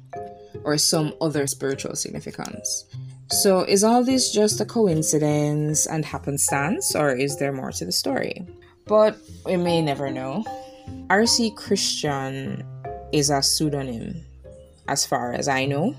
or 0.64 0.80
some 0.80 1.14
other 1.22 1.46
spiritual 1.46 1.96
significance. 1.96 2.86
So, 3.32 3.62
is 3.62 3.84
all 3.84 4.04
this 4.04 4.32
just 4.32 4.60
a 4.60 4.66
coincidence 4.66 5.86
and 5.86 6.04
happenstance, 6.04 6.96
or 6.96 7.16
is 7.16 7.38
there 7.38 7.54
more 7.54 7.72
to 7.74 7.86
the 7.86 7.92
story? 7.92 8.48
But 8.88 9.16
we 9.46 9.58
may 9.58 9.84
never 9.84 10.10
know. 10.10 10.44
RC 11.10 11.56
Christian 11.56 12.66
is 13.12 13.30
a 13.30 13.44
pseudonym, 13.44 14.26
as 14.90 15.06
far 15.06 15.34
as 15.34 15.48
I 15.48 15.66
know. 15.66 15.96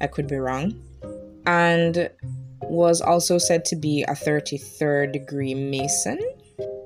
I 0.00 0.06
could 0.06 0.28
be 0.28 0.36
wrong. 0.36 0.80
And 1.46 2.08
was 2.62 3.00
also 3.00 3.38
said 3.38 3.64
to 3.66 3.76
be 3.76 4.04
a 4.04 4.12
33rd 4.12 5.12
degree 5.12 5.54
Mason. 5.54 6.20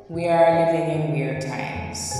We 0.09 0.27
are 0.27 0.67
living 0.67 0.91
in 0.91 1.13
weird 1.13 1.43
times. 1.43 2.13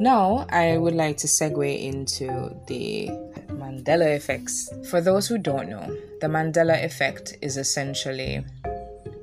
Now, 0.00 0.46
I 0.50 0.76
would 0.76 0.94
like 0.94 1.16
to 1.18 1.26
segue 1.26 1.82
into 1.82 2.54
the 2.66 3.08
Mandela 3.48 4.14
effects. 4.14 4.68
For 4.90 5.00
those 5.00 5.26
who 5.26 5.38
don't 5.38 5.68
know, 5.68 5.96
the 6.20 6.26
Mandela 6.26 6.82
effect 6.84 7.36
is 7.40 7.56
essentially 7.56 8.44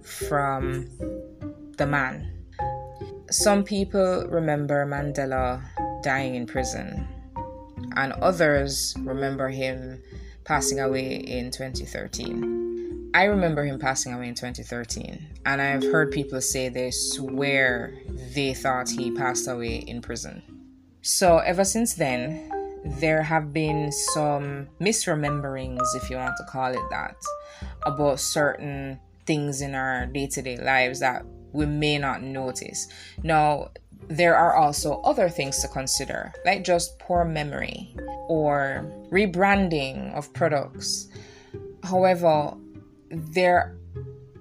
from 0.02 0.90
the 1.78 1.86
man. 1.86 2.32
Some 3.30 3.64
people 3.64 4.26
remember 4.30 4.86
Mandela 4.86 5.62
dying 6.04 6.36
in 6.36 6.46
prison, 6.46 7.08
and 7.96 8.14
others 8.14 8.96
remember 9.00 9.50
him 9.50 10.02
passing 10.44 10.80
away 10.80 11.16
in 11.16 11.52
2013. 11.52 13.12
I 13.14 13.26
remember 13.26 13.66
him 13.66 13.78
passing 13.78 14.14
away 14.14 14.30
in 14.30 14.36
2013, 14.36 15.28
and 15.46 15.62
I've 15.62 15.84
heard 15.84 16.12
people 16.12 16.40
say 16.40 16.70
they 16.70 16.92
swear 16.92 17.94
they 18.34 18.54
thought 18.54 18.90
he 18.90 19.12
passed 19.12 19.48
away 19.48 19.78
in 19.78 20.02
prison. 20.02 20.42
So 21.02 21.40
ever 21.40 21.66
since 21.66 21.96
then, 21.96 22.50
there 22.86 23.22
have 23.22 23.54
been 23.54 23.92
some 23.92 24.68
misrememberings, 24.80 25.96
if 25.96 26.10
you 26.10 26.16
want 26.16 26.38
to 26.38 26.44
call 26.46 26.72
it 26.72 26.90
that, 26.90 27.16
about 27.84 28.20
certain 28.20 29.00
things 29.26 29.62
in 29.62 29.76
our 29.76 30.06
day 30.06 30.28
to 30.28 30.42
day 30.42 30.58
lives 30.58 31.00
that 31.02 31.26
we 31.54 31.66
may 31.66 31.98
not 31.98 32.24
notice. 32.24 32.88
Now, 33.24 33.72
there 34.08 34.36
are 34.36 34.56
also 34.56 35.02
other 35.02 35.30
things 35.30 35.60
to 35.62 35.68
consider, 35.68 36.34
like 36.46 36.64
just 36.64 37.00
poor 37.00 37.24
memory 37.24 37.96
or 38.28 38.86
rebranding 39.12 40.14
of 40.14 40.32
products. 40.34 41.08
However, 41.84 42.54
there 43.10 43.78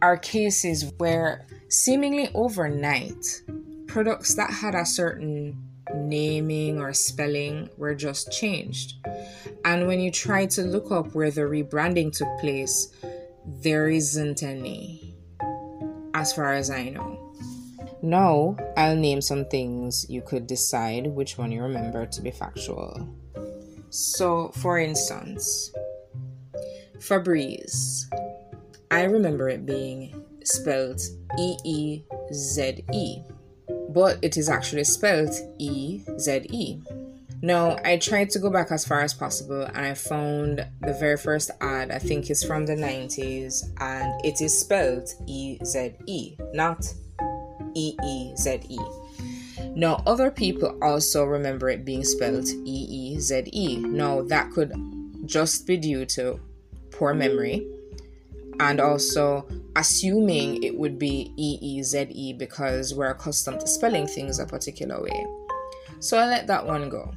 are 0.03 0.17
cases 0.17 0.93
where 0.99 1.47
seemingly 1.69 2.31
overnight, 2.35 3.43
products 3.87 4.35
that 4.35 4.51
had 4.51 4.75
a 4.75 4.85
certain 4.85 5.57
naming 5.95 6.79
or 6.81 6.93
spelling 6.93 7.69
were 7.77 7.95
just 7.95 8.31
changed. 8.31 8.95
And 9.65 9.87
when 9.87 10.01
you 10.01 10.11
try 10.11 10.47
to 10.47 10.63
look 10.63 10.91
up 10.91 11.15
where 11.15 11.31
the 11.31 11.43
rebranding 11.43 12.13
took 12.17 12.29
place, 12.41 12.93
there 13.45 13.89
isn't 13.89 14.43
any, 14.43 15.17
as 16.15 16.33
far 16.33 16.55
as 16.55 16.71
I 16.71 16.91
know. 16.91 17.30
Now, 18.03 18.57
I'll 18.77 18.97
name 18.97 19.21
some 19.21 19.45
things 19.47 20.07
you 20.09 20.23
could 20.23 20.47
decide 20.47 21.07
which 21.07 21.37
one 21.37 21.53
you 21.53 21.63
remember 21.63 22.07
to 22.07 22.21
be 22.23 22.31
factual. 22.31 23.09
So, 23.91 24.49
for 24.57 24.79
instance, 24.79 25.73
Febreze. 26.99 28.05
I 28.91 29.05
remember 29.05 29.49
it 29.49 29.67
being 29.67 30.25
spelled 30.43 31.01
E 31.39 31.57
E 31.65 32.03
Z 32.33 32.85
E 32.93 33.23
but 33.93 34.19
it 34.23 34.37
is 34.37 34.49
actually 34.49 34.85
spelled 34.85 35.35
E 35.59 36.03
Z 36.19 36.47
E. 36.51 36.81
Now, 37.43 37.79
I 37.85 37.97
tried 37.97 38.31
to 38.31 38.39
go 38.39 38.51
back 38.51 38.71
as 38.71 38.85
far 38.85 39.01
as 39.01 39.15
possible 39.15 39.63
and 39.63 39.79
I 39.79 39.95
found 39.95 40.67
the 40.83 40.93
very 40.93 41.17
first 41.17 41.51
ad, 41.61 41.91
I 41.91 41.99
think 41.99 42.29
it's 42.29 42.45
from 42.45 42.67
the 42.67 42.77
90s, 42.77 43.65
and 43.81 44.25
it 44.25 44.43
is 44.43 44.59
spelled 44.61 45.09
E 45.27 45.59
Z 45.65 45.95
E, 46.07 46.37
not 46.53 46.85
E 47.75 47.97
E 48.05 48.37
Z 48.37 48.61
E. 48.69 48.79
Now, 49.75 50.03
other 50.07 50.31
people 50.31 50.79
also 50.83 51.25
remember 51.25 51.69
it 51.69 51.85
being 51.85 52.05
spelled 52.05 52.49
E 52.49 52.87
E 52.89 53.21
Z 53.21 53.45
E. 53.53 53.77
Now, 53.77 54.23
that 54.23 54.51
could 54.51 54.73
just 55.27 55.67
be 55.67 55.77
due 55.77 56.05
to 56.07 56.41
poor 56.91 57.15
memory 57.15 57.67
and 58.61 58.81
also 58.81 59.47
assuming 59.77 60.63
it 60.63 60.77
would 60.77 60.99
be 60.99 61.33
E 61.37 61.59
E 61.61 61.83
Z 61.83 62.09
E 62.11 62.33
because 62.33 62.95
we're 62.95 63.11
accustomed 63.11 63.61
to 63.61 63.67
spelling 63.67 64.07
things 64.07 64.39
a 64.39 64.47
particular 64.47 65.03
way. 65.03 65.27
So 66.01 66.19
I 66.19 66.27
let 66.27 66.47
that 66.47 66.67
one 66.67 66.89
go. 66.89 67.13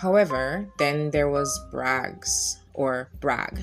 However, 0.00 0.66
then 0.78 1.10
there 1.10 1.28
was 1.28 1.60
Bragg's 1.70 2.58
or 2.74 3.08
Bragg, 3.20 3.60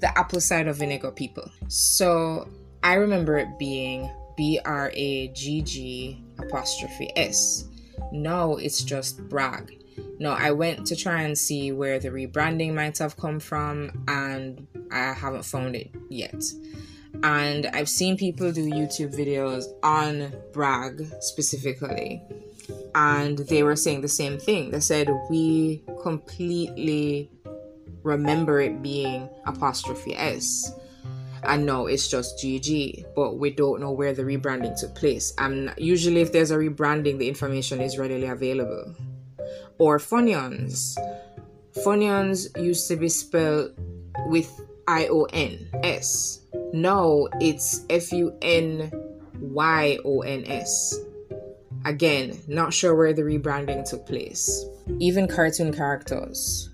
the 0.00 0.18
apple 0.18 0.40
cider 0.40 0.72
vinegar 0.72 1.10
people. 1.12 1.48
So 1.68 2.48
I 2.82 2.94
remember 2.94 3.38
it 3.38 3.58
being 3.58 4.10
B 4.36 4.58
R 4.64 4.90
A 4.94 5.28
G 5.28 5.62
G 5.62 6.24
apostrophe 6.38 7.10
S. 7.16 7.64
No, 8.12 8.56
it's 8.56 8.82
just 8.82 9.26
Bragg. 9.28 9.78
No, 10.18 10.30
I 10.30 10.50
went 10.52 10.86
to 10.86 10.96
try 10.96 11.22
and 11.22 11.36
see 11.36 11.72
where 11.72 11.98
the 11.98 12.08
rebranding 12.08 12.74
might 12.74 12.98
have 12.98 13.16
come 13.16 13.40
from, 13.40 14.04
and 14.08 14.66
I 14.90 15.12
haven't 15.12 15.44
found 15.44 15.74
it 15.74 15.90
yet. 16.08 16.42
And 17.22 17.66
I've 17.66 17.88
seen 17.88 18.16
people 18.16 18.52
do 18.52 18.68
YouTube 18.68 19.14
videos 19.14 19.64
on 19.82 20.32
Bragg 20.52 21.06
specifically, 21.20 22.22
and 22.94 23.38
they 23.38 23.62
were 23.62 23.76
saying 23.76 24.00
the 24.00 24.08
same 24.08 24.38
thing. 24.38 24.70
They 24.70 24.80
said, 24.80 25.08
We 25.28 25.84
completely 26.02 27.30
remember 28.02 28.60
it 28.60 28.82
being 28.82 29.28
apostrophe 29.46 30.16
S. 30.16 30.72
And 31.44 31.66
no, 31.66 31.86
it's 31.86 32.08
just 32.08 32.38
GG, 32.38 33.14
but 33.16 33.38
we 33.38 33.50
don't 33.50 33.80
know 33.80 33.90
where 33.90 34.12
the 34.12 34.22
rebranding 34.22 34.78
took 34.78 34.94
place. 34.94 35.32
And 35.38 35.74
usually, 35.76 36.20
if 36.20 36.32
there's 36.32 36.52
a 36.52 36.56
rebranding, 36.56 37.18
the 37.18 37.28
information 37.28 37.80
is 37.80 37.98
readily 37.98 38.26
available. 38.26 38.94
Or 39.78 39.98
Funyuns. 39.98 40.96
Funyuns 41.84 42.56
used 42.62 42.86
to 42.88 42.96
be 42.96 43.08
spelled 43.08 43.72
with 44.26 44.48
I 44.86 45.06
O 45.06 45.24
N 45.32 45.68
S. 45.82 46.40
Now 46.72 47.26
it's 47.40 47.84
F 47.90 48.12
U 48.12 48.36
N 48.42 48.92
Y 49.40 49.98
O 50.04 50.20
N 50.20 50.44
S. 50.46 50.98
Again, 51.84 52.38
not 52.46 52.72
sure 52.72 52.94
where 52.94 53.12
the 53.12 53.22
rebranding 53.22 53.88
took 53.88 54.06
place. 54.06 54.64
Even 55.00 55.26
cartoon 55.26 55.72
characters 55.72 56.70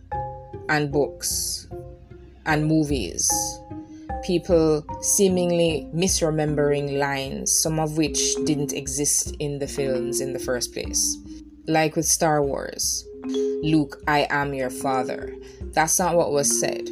and 0.68 0.92
books 0.92 1.68
and 2.44 2.66
movies. 2.66 3.30
People 4.24 4.84
seemingly 5.00 5.88
misremembering 5.94 6.98
lines, 6.98 7.58
some 7.62 7.78
of 7.78 7.96
which 7.96 8.34
didn't 8.44 8.72
exist 8.72 9.34
in 9.38 9.58
the 9.58 9.66
films 9.66 10.20
in 10.20 10.32
the 10.32 10.38
first 10.38 10.72
place. 10.72 11.16
Like 11.66 11.96
with 11.96 12.06
Star 12.06 12.42
Wars 12.42 13.04
Luke, 13.62 14.00
I 14.06 14.26
am 14.30 14.54
your 14.54 14.70
father. 14.70 15.34
That's 15.72 15.98
not 15.98 16.14
what 16.14 16.32
was 16.32 16.60
said. 16.60 16.88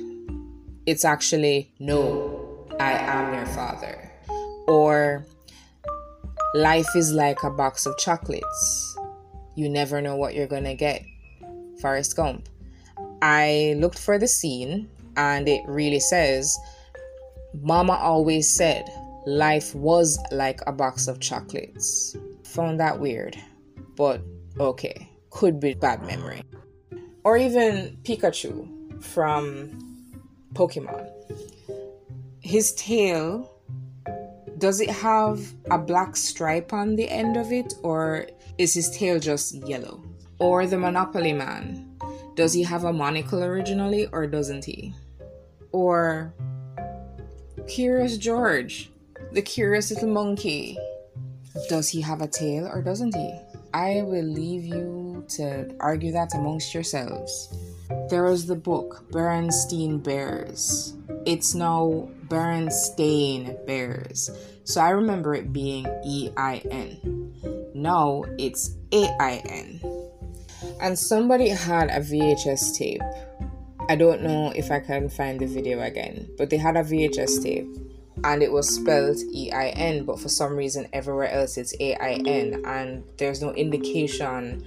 It's 0.84 1.04
actually, 1.04 1.72
no, 1.78 2.66
I 2.80 2.92
am 2.92 3.34
your 3.34 3.46
father. 3.46 4.10
Or, 4.66 5.26
life 6.54 6.88
is 6.96 7.12
like 7.12 7.42
a 7.42 7.50
box 7.50 7.86
of 7.86 7.96
chocolates. 7.98 8.98
You 9.54 9.68
never 9.68 10.00
know 10.00 10.16
what 10.16 10.34
you're 10.34 10.46
gonna 10.46 10.74
get. 10.74 11.04
Forrest 11.80 12.16
Gump. 12.16 12.48
I 13.22 13.76
looked 13.78 13.98
for 13.98 14.18
the 14.18 14.28
scene 14.28 14.88
and 15.16 15.48
it 15.48 15.62
really 15.66 16.00
says, 16.00 16.58
Mama 17.62 17.94
always 17.94 18.48
said 18.48 18.88
life 19.26 19.74
was 19.74 20.18
like 20.30 20.60
a 20.66 20.72
box 20.72 21.08
of 21.08 21.20
chocolates. 21.20 22.16
Found 22.44 22.80
that 22.80 23.00
weird, 23.00 23.36
but 23.96 24.22
okay, 24.58 25.10
could 25.30 25.60
be 25.60 25.74
bad 25.74 26.02
memory. 26.06 26.42
Or 27.24 27.36
even 27.36 27.98
Pikachu 28.04 29.02
from 29.02 29.78
Pokemon. 30.54 31.10
His 32.40 32.72
tail, 32.74 33.50
does 34.58 34.80
it 34.80 34.90
have 34.90 35.40
a 35.70 35.78
black 35.78 36.16
stripe 36.16 36.72
on 36.72 36.96
the 36.96 37.08
end 37.08 37.36
of 37.36 37.52
it, 37.52 37.74
or 37.82 38.26
is 38.58 38.72
his 38.72 38.90
tail 38.90 39.18
just 39.18 39.54
yellow? 39.66 40.02
Or 40.38 40.66
the 40.66 40.78
Monopoly 40.78 41.32
Man, 41.32 41.98
does 42.36 42.52
he 42.52 42.62
have 42.62 42.84
a 42.84 42.92
monocle 42.92 43.42
originally 43.42 44.06
or 44.12 44.26
doesn't 44.26 44.64
he? 44.64 44.94
Or 45.72 46.32
Curious 47.68 48.16
George, 48.16 48.90
the 49.32 49.42
curious 49.42 49.90
little 49.90 50.08
monkey. 50.08 50.78
Does 51.68 51.88
he 51.88 52.00
have 52.00 52.20
a 52.20 52.28
tail 52.28 52.66
or 52.66 52.82
doesn't 52.82 53.14
he? 53.14 53.38
I 53.74 54.02
will 54.02 54.24
leave 54.24 54.64
you 54.64 55.24
to 55.30 55.74
argue 55.80 56.12
that 56.12 56.34
amongst 56.34 56.74
yourselves. 56.74 57.52
There 58.08 58.24
was 58.24 58.46
the 58.46 58.56
book 58.56 59.06
Berenstain 59.10 60.02
Bears. 60.02 60.94
It's 61.24 61.54
now 61.54 62.08
Berenstain 62.28 63.66
Bears. 63.66 64.30
So 64.64 64.80
I 64.80 64.90
remember 64.90 65.34
it 65.34 65.52
being 65.52 65.86
E 66.04 66.30
I 66.36 66.62
N. 66.70 67.32
Now 67.74 68.24
it's 68.38 68.76
A 68.92 69.08
I 69.20 69.42
N 69.46 69.80
and 70.80 70.98
somebody 70.98 71.48
had 71.48 71.90
a 71.90 72.00
VHS 72.00 72.76
tape. 72.76 73.02
I 73.88 73.94
don't 73.94 74.22
know 74.22 74.52
if 74.56 74.70
I 74.72 74.80
can 74.80 75.08
find 75.08 75.38
the 75.38 75.46
video 75.46 75.80
again, 75.80 76.28
but 76.36 76.50
they 76.50 76.56
had 76.56 76.76
a 76.76 76.82
VHS 76.82 77.42
tape 77.42 77.68
and 78.24 78.42
it 78.42 78.50
was 78.50 78.68
spelled 78.68 79.18
E 79.32 79.52
I 79.52 79.68
N, 79.68 80.04
but 80.04 80.18
for 80.18 80.28
some 80.28 80.56
reason 80.56 80.88
everywhere 80.92 81.30
else 81.30 81.56
it's 81.56 81.74
A 81.80 81.94
I 81.94 82.20
N, 82.26 82.62
and 82.66 83.04
there's 83.18 83.42
no 83.42 83.52
indication 83.52 84.64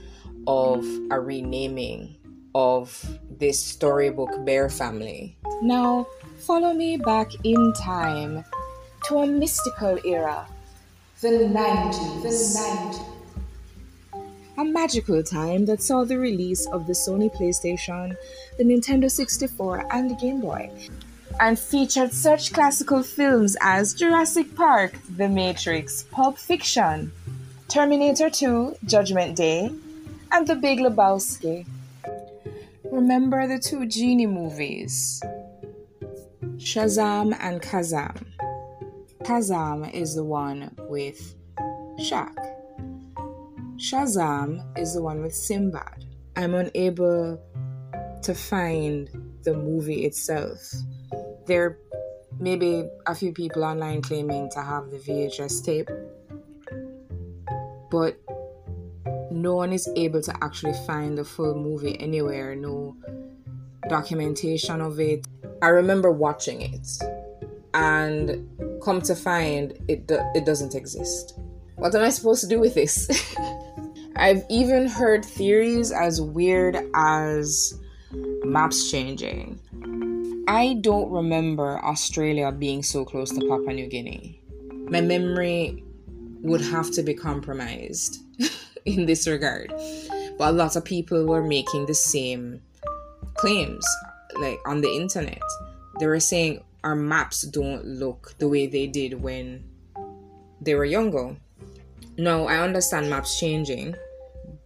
of 0.47 0.86
a 1.12 1.19
renaming 1.19 2.15
of 2.55 3.19
this 3.29 3.63
storybook 3.63 4.45
bear 4.45 4.69
family. 4.69 5.38
Now, 5.62 6.08
follow 6.38 6.73
me 6.73 6.97
back 6.97 7.32
in 7.43 7.73
time 7.73 8.45
to 9.05 9.19
a 9.19 9.27
mystical 9.27 9.99
era, 10.05 10.47
the 11.21 11.27
90s. 11.27 12.21
The 12.23 12.29
90s 12.29 13.18
a 14.59 14.65
magical 14.65 15.23
time 15.23 15.65
that 15.65 15.81
saw 15.81 16.03
the 16.03 16.19
release 16.19 16.67
of 16.67 16.85
the 16.85 16.91
Sony 16.91 17.33
PlayStation, 17.33 18.13
the 18.57 18.65
Nintendo 18.65 19.09
64, 19.09 19.87
and 19.89 20.09
the 20.09 20.15
Game 20.15 20.41
Boy, 20.41 20.69
and 21.39 21.57
featured 21.57 22.11
such 22.11 22.51
classical 22.51 23.01
films 23.01 23.55
as 23.61 23.93
Jurassic 23.93 24.53
Park, 24.55 24.91
The 25.15 25.29
Matrix, 25.29 26.03
Pulp 26.11 26.37
Fiction, 26.37 27.13
Terminator 27.69 28.29
2, 28.29 28.75
Judgment 28.83 29.37
Day, 29.37 29.71
and 30.33 30.45
The 30.45 30.55
Big 30.55 30.79
Lebowski. 30.79 31.65
Remember 32.91 33.47
the 33.47 33.59
two 33.59 33.85
Genie 33.85 34.27
movies, 34.27 35.23
Shazam 36.57 37.33
and 37.39 37.61
Kazam. 37.61 38.25
Kazam 39.23 39.93
is 39.93 40.15
the 40.15 40.25
one 40.25 40.75
with 40.89 41.33
Shaq. 41.97 42.58
Shazam 43.79 44.77
is 44.77 44.93
the 44.93 45.01
one 45.01 45.21
with 45.21 45.33
Sinbad. 45.33 46.03
I'm 46.35 46.53
unable 46.53 47.41
to 48.23 48.35
find 48.35 49.09
the 49.43 49.53
movie 49.53 50.05
itself. 50.05 50.59
There 51.45 51.79
may 52.41 52.57
be 52.57 52.85
a 53.07 53.15
few 53.15 53.31
people 53.31 53.63
online 53.63 54.01
claiming 54.01 54.49
to 54.51 54.61
have 54.61 54.91
the 54.91 54.97
VHS 54.97 55.63
tape, 55.63 55.89
but 57.89 58.19
no 59.31 59.55
one 59.55 59.71
is 59.71 59.89
able 59.95 60.21
to 60.23 60.43
actually 60.43 60.73
find 60.85 61.17
the 61.17 61.23
full 61.23 61.55
movie 61.55 61.97
anywhere, 62.01 62.55
no 62.55 62.97
documentation 63.87 64.81
of 64.81 64.99
it. 64.99 65.25
I 65.61 65.69
remember 65.69 66.11
watching 66.11 66.61
it 66.61 66.85
and 67.73 68.81
come 68.83 69.01
to 69.03 69.15
find 69.15 69.71
it, 69.87 70.03
it 70.09 70.45
doesn't 70.45 70.75
exist. 70.75 71.39
What 71.79 71.95
am 71.95 72.01
I 72.01 72.09
supposed 72.09 72.41
to 72.41 72.47
do 72.47 72.59
with 72.59 72.73
this? 72.73 73.09
I've 74.17 74.43
even 74.49 74.85
heard 74.85 75.23
theories 75.23 75.93
as 75.93 76.19
weird 76.21 76.77
as 76.93 77.79
maps 78.43 78.91
changing. 78.91 79.57
I 80.45 80.73
don't 80.81 81.09
remember 81.09 81.79
Australia 81.79 82.51
being 82.51 82.83
so 82.83 83.05
close 83.05 83.29
to 83.29 83.39
Papua 83.39 83.73
New 83.73 83.87
Guinea. 83.87 84.41
My 84.89 84.99
memory 84.99 85.81
would 86.41 86.59
have 86.59 86.91
to 86.91 87.01
be 87.01 87.13
compromised 87.13 88.23
in 88.85 89.05
this 89.05 89.25
regard. 89.25 89.71
But 90.37 90.49
a 90.49 90.51
lot 90.51 90.75
of 90.75 90.83
people 90.83 91.25
were 91.25 91.43
making 91.43 91.85
the 91.85 91.95
same 91.95 92.61
claims, 93.35 93.87
like 94.37 94.59
on 94.65 94.81
the 94.81 94.93
internet. 94.93 95.41
They 95.97 96.07
were 96.07 96.19
saying 96.19 96.61
our 96.83 96.95
maps 96.95 97.43
don't 97.43 97.85
look 97.85 98.35
the 98.37 98.49
way 98.49 98.67
they 98.67 98.87
did 98.87 99.21
when 99.21 99.63
they 100.59 100.75
were 100.75 100.83
younger. 100.83 101.37
No, 102.19 102.47
I 102.47 102.58
understand 102.58 103.10
maps 103.10 103.39
changing, 103.39 103.95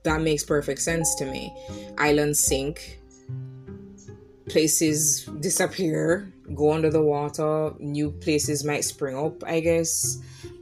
that 0.01 0.21
makes 0.21 0.43
perfect 0.43 0.81
sense 0.81 1.13
to 1.15 1.25
me. 1.25 1.55
Islands 1.99 2.39
sink, 2.39 2.99
places 4.49 5.25
disappear, 5.39 6.33
go 6.55 6.73
under 6.73 6.89
the 6.89 7.03
water, 7.03 7.71
new 7.77 8.09
places 8.09 8.63
might 8.63 8.83
spring 8.83 9.15
up, 9.15 9.43
I 9.43 9.59
guess. 9.59 10.17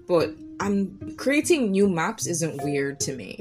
But 0.05 0.31
I'm 0.59 1.15
creating 1.15 1.71
new 1.71 1.87
maps 1.87 2.27
isn't 2.27 2.61
weird 2.61 2.99
to 3.01 3.15
me. 3.15 3.39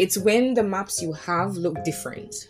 It's 0.00 0.18
when 0.18 0.54
the 0.54 0.64
maps 0.64 1.00
you 1.00 1.12
have 1.12 1.56
look 1.56 1.84
different. 1.84 2.48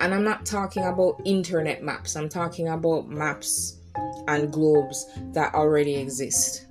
And 0.00 0.12
I'm 0.12 0.24
not 0.24 0.44
talking 0.44 0.82
about 0.82 1.22
internet 1.24 1.84
maps, 1.84 2.16
I'm 2.16 2.28
talking 2.28 2.66
about 2.66 3.08
maps 3.08 3.78
and 4.26 4.52
globes 4.52 5.06
that 5.32 5.54
already 5.54 5.94
exist 5.94 6.63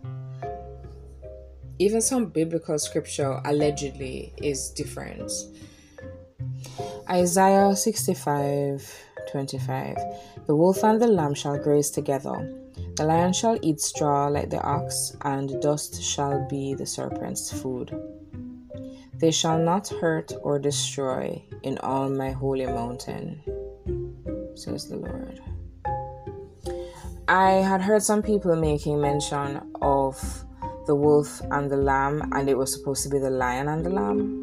even 1.79 2.01
some 2.01 2.27
biblical 2.27 2.77
scripture 2.77 3.41
allegedly 3.45 4.33
is 4.37 4.69
different. 4.69 5.31
Isaiah 7.09 7.75
65 7.75 9.05
25 9.31 9.97
The 10.45 10.55
wolf 10.55 10.83
and 10.83 11.01
the 11.01 11.07
lamb 11.07 11.33
shall 11.33 11.57
graze 11.57 11.89
together. 11.89 12.53
The 12.95 13.05
lion 13.05 13.33
shall 13.33 13.57
eat 13.61 13.81
straw 13.81 14.27
like 14.27 14.49
the 14.49 14.61
ox, 14.61 15.15
and 15.21 15.61
dust 15.61 16.01
shall 16.01 16.47
be 16.47 16.75
the 16.75 16.85
serpent's 16.85 17.51
food. 17.51 17.91
They 19.15 19.31
shall 19.31 19.57
not 19.57 19.87
hurt 19.87 20.33
or 20.41 20.59
destroy 20.59 21.43
in 21.63 21.77
all 21.79 22.09
my 22.09 22.31
holy 22.31 22.65
mountain, 22.65 23.41
says 24.55 24.89
the 24.89 24.97
Lord. 24.97 25.39
I 27.27 27.51
had 27.51 27.81
heard 27.81 28.03
some 28.03 28.21
people 28.21 28.55
making 28.55 28.99
mention 28.99 29.61
of 29.81 30.45
the 30.85 30.95
wolf 30.95 31.41
and 31.51 31.69
the 31.69 31.77
lamb, 31.77 32.31
and 32.33 32.49
it 32.49 32.57
was 32.57 32.73
supposed 32.73 33.03
to 33.03 33.09
be 33.09 33.19
the 33.19 33.29
lion 33.29 33.67
and 33.67 33.85
the 33.85 33.89
lamb. 33.89 34.39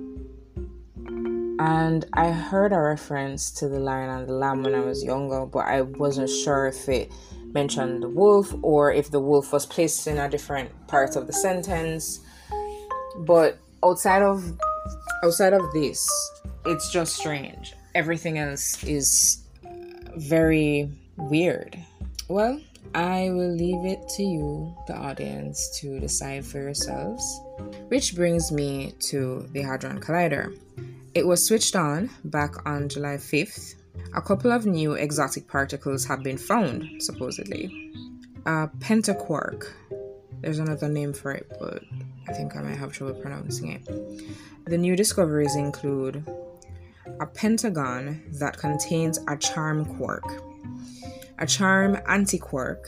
And 1.59 2.07
I 2.15 2.31
heard 2.31 2.73
a 2.73 2.81
reference 2.81 3.51
to 3.53 3.69
the 3.69 3.79
lion 3.79 4.09
and 4.09 4.27
the 4.27 4.33
lamb 4.33 4.63
when 4.63 4.75
I 4.75 4.81
was 4.81 5.05
younger, 5.05 5.45
but 5.45 5.67
I 5.67 5.83
wasn't 5.83 6.31
sure 6.31 6.67
if 6.69 6.89
it 6.89 7.13
mentioned 7.53 8.03
the 8.03 8.09
wolf 8.09 8.55
or 8.63 8.93
if 8.93 9.11
the 9.11 9.21
wolf 9.21 9.53
was 9.53 9.67
placed 9.67 10.07
in 10.07 10.19
a 10.19 10.29
different 10.29 10.71
part 10.89 11.17
of 11.17 11.27
the 11.27 11.33
sentence. 11.33 12.21
But 13.19 13.59
outside 13.85 14.23
of 14.23 14.59
outside 15.23 15.53
of 15.53 15.71
this, 15.73 16.09
it's 16.65 16.91
just 16.91 17.15
strange. 17.17 17.75
Everything 17.95 18.39
else 18.39 18.83
is 18.85 19.45
very 20.17 20.91
weird. 21.17 21.77
Well, 22.29 22.61
I 22.95 23.31
will 23.31 23.55
leave 23.55 23.85
it 23.85 24.09
to 24.17 24.23
you, 24.25 24.75
the 24.89 24.97
audience, 24.97 25.79
to 25.81 26.01
decide 26.01 26.45
for 26.45 26.59
yourselves. 26.59 27.41
Which 27.89 28.17
brings 28.17 28.51
me 28.51 28.95
to 29.11 29.49
the 29.53 29.63
Hadron 29.63 30.01
Collider. 30.01 30.59
It 31.15 31.27
was 31.27 31.45
switched 31.45 31.77
on 31.77 32.11
back 32.25 32.67
on 32.67 32.89
July 32.89 33.17
5th. 33.17 33.77
A 34.15 34.21
couple 34.21 34.51
of 34.51 34.67
new 34.67 34.95
exotic 34.95 35.47
particles 35.47 36.05
have 36.07 36.25
been 36.25 36.39
found, 36.39 37.01
supposedly. 37.01 37.93
A 38.47 38.69
pentaquark. 38.79 39.71
There's 40.41 40.59
another 40.59 40.89
name 40.89 41.13
for 41.13 41.31
it, 41.33 41.47
but 41.61 41.85
I 42.29 42.33
think 42.33 42.57
I 42.57 42.63
might 42.63 42.77
have 42.77 42.93
trouble 42.93 43.15
pronouncing 43.21 43.73
it. 43.73 44.67
The 44.67 44.79
new 44.79 44.97
discoveries 44.97 45.55
include 45.55 46.25
a 47.21 47.27
pentaquark 47.27 48.39
that 48.39 48.57
contains 48.57 49.19
a 49.29 49.37
charm 49.37 49.85
quark, 49.97 50.25
a 51.41 51.47
charm 51.47 51.97
antiquark 52.09 52.85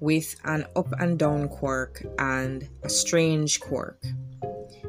with 0.00 0.36
an 0.44 0.66
up 0.76 0.92
and 1.00 1.18
down 1.18 1.48
quark, 1.48 2.04
and 2.18 2.68
a 2.82 2.90
strange 2.90 3.58
quark. 3.60 4.02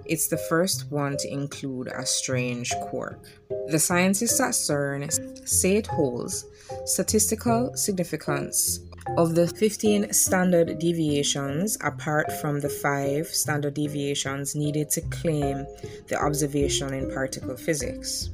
It's 0.05 0.27
the 0.27 0.37
first 0.37 0.91
one 0.91 1.17
to 1.17 1.31
include 1.31 1.87
a 1.87 2.05
strange 2.05 2.73
quark. 2.81 3.25
The 3.67 3.79
scientists 3.79 4.39
at 4.39 4.51
CERN 4.51 5.47
say 5.47 5.77
it 5.77 5.87
holds 5.87 6.45
statistical 6.85 7.75
significance 7.75 8.81
of 9.17 9.35
the 9.35 9.47
15 9.47 10.11
standard 10.11 10.77
deviations 10.79 11.77
apart 11.81 12.31
from 12.41 12.59
the 12.59 12.69
5 12.69 13.27
standard 13.27 13.75
deviations 13.75 14.55
needed 14.55 14.89
to 14.91 15.01
claim 15.01 15.65
the 16.07 16.19
observation 16.21 16.93
in 16.93 17.09
particle 17.09 17.55
physics. 17.55 18.31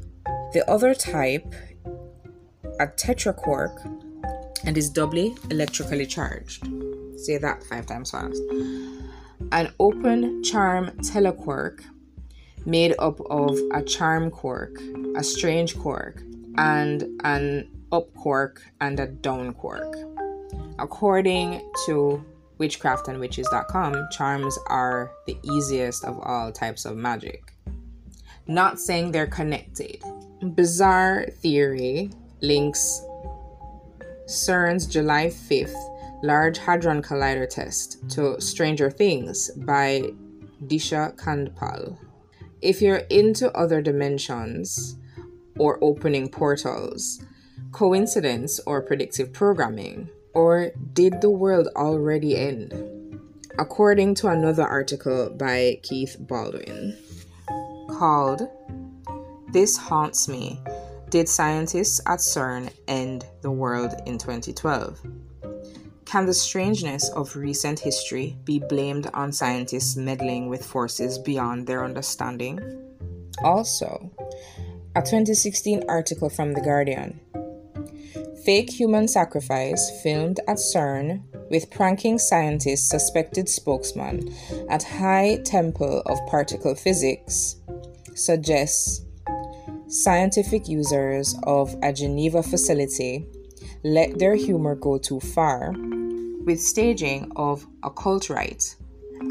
The 0.53 0.69
other 0.69 0.93
type, 0.93 1.53
a 2.79 2.87
tetraquark, 2.87 4.10
and 4.65 4.77
is 4.77 4.89
doubly 4.89 5.35
electrically 5.49 6.05
charged. 6.05 6.67
Say 7.17 7.37
that 7.37 7.63
five 7.63 7.85
times 7.85 8.11
fast 8.11 8.41
an 9.51 9.73
open 9.79 10.43
charm 10.43 10.91
tetraquark 10.99 11.83
made 12.65 12.95
up 12.99 13.19
of 13.29 13.57
a 13.73 13.81
charm 13.81 14.29
quark, 14.29 14.79
a 15.15 15.23
strange 15.23 15.77
quark, 15.77 16.21
and 16.57 17.03
an 17.23 17.69
up 17.91 18.13
quark 18.13 18.61
and 18.79 18.99
a 18.99 19.07
down 19.07 19.53
quark. 19.53 19.95
According 20.79 21.61
to 21.85 22.23
witchcraftandwitches.com, 22.59 24.07
charms 24.11 24.57
are 24.67 25.11
the 25.25 25.37
easiest 25.43 26.05
of 26.05 26.19
all 26.19 26.51
types 26.51 26.85
of 26.85 26.95
magic. 26.95 27.53
Not 28.47 28.79
saying 28.79 29.11
they're 29.11 29.27
connected. 29.27 30.01
Bizarre 30.55 31.25
Theory 31.41 32.11
links 32.41 33.01
CERN's 34.31 34.85
July 34.87 35.27
5th 35.27 35.75
Large 36.23 36.57
Hadron 36.59 37.01
Collider 37.01 37.49
Test 37.49 38.09
to 38.11 38.39
Stranger 38.39 38.89
Things 38.89 39.51
by 39.57 40.03
Disha 40.67 41.13
Kandpal. 41.17 41.97
If 42.61 42.81
you're 42.81 43.03
into 43.09 43.51
other 43.51 43.81
dimensions 43.81 44.95
or 45.59 45.77
opening 45.83 46.29
portals, 46.29 47.21
coincidence 47.73 48.61
or 48.65 48.81
predictive 48.81 49.33
programming, 49.33 50.09
or 50.33 50.71
did 50.93 51.19
the 51.19 51.29
world 51.29 51.67
already 51.75 52.37
end? 52.37 53.19
According 53.59 54.15
to 54.15 54.29
another 54.29 54.63
article 54.63 55.29
by 55.29 55.79
Keith 55.83 56.15
Baldwin 56.17 56.97
called 57.89 58.47
This 59.51 59.75
Haunts 59.75 60.29
Me 60.29 60.61
Did 61.11 61.27
Scientists 61.27 61.99
at 62.07 62.19
CERN 62.19 62.71
End 62.87 63.25
the 63.41 63.51
World 63.51 63.91
in 64.05 64.17
2012? 64.17 65.01
Can 66.05 66.25
the 66.25 66.33
strangeness 66.33 67.09
of 67.09 67.35
recent 67.35 67.81
history 67.81 68.37
be 68.45 68.59
blamed 68.59 69.09
on 69.13 69.33
scientists 69.33 69.97
meddling 69.97 70.47
with 70.47 70.65
forces 70.65 71.19
beyond 71.19 71.67
their 71.67 71.83
understanding? 71.83 72.61
Also, 73.43 74.09
a 74.95 75.01
2016 75.01 75.83
article 75.89 76.29
from 76.29 76.53
The 76.53 76.61
Guardian 76.61 77.19
Fake 78.45 78.69
human 78.69 79.09
sacrifice 79.09 79.91
filmed 80.01 80.39
at 80.47 80.59
CERN 80.59 81.23
with 81.49 81.69
pranking 81.71 82.19
scientist 82.19 82.87
suspected 82.87 83.49
spokesman 83.49 84.33
at 84.69 84.83
High 84.83 85.41
Temple 85.43 86.03
of 86.05 86.25
Particle 86.27 86.73
Physics 86.73 87.57
suggests 88.15 89.01
scientific 89.91 90.69
users 90.69 91.35
of 91.43 91.75
a 91.83 91.91
Geneva 91.91 92.41
facility 92.41 93.27
let 93.83 94.17
their 94.17 94.35
humor 94.35 94.73
go 94.73 94.97
too 94.97 95.19
far 95.19 95.73
with 96.45 96.61
staging 96.61 97.29
of 97.35 97.67
occult 97.83 98.29
rite. 98.29 98.75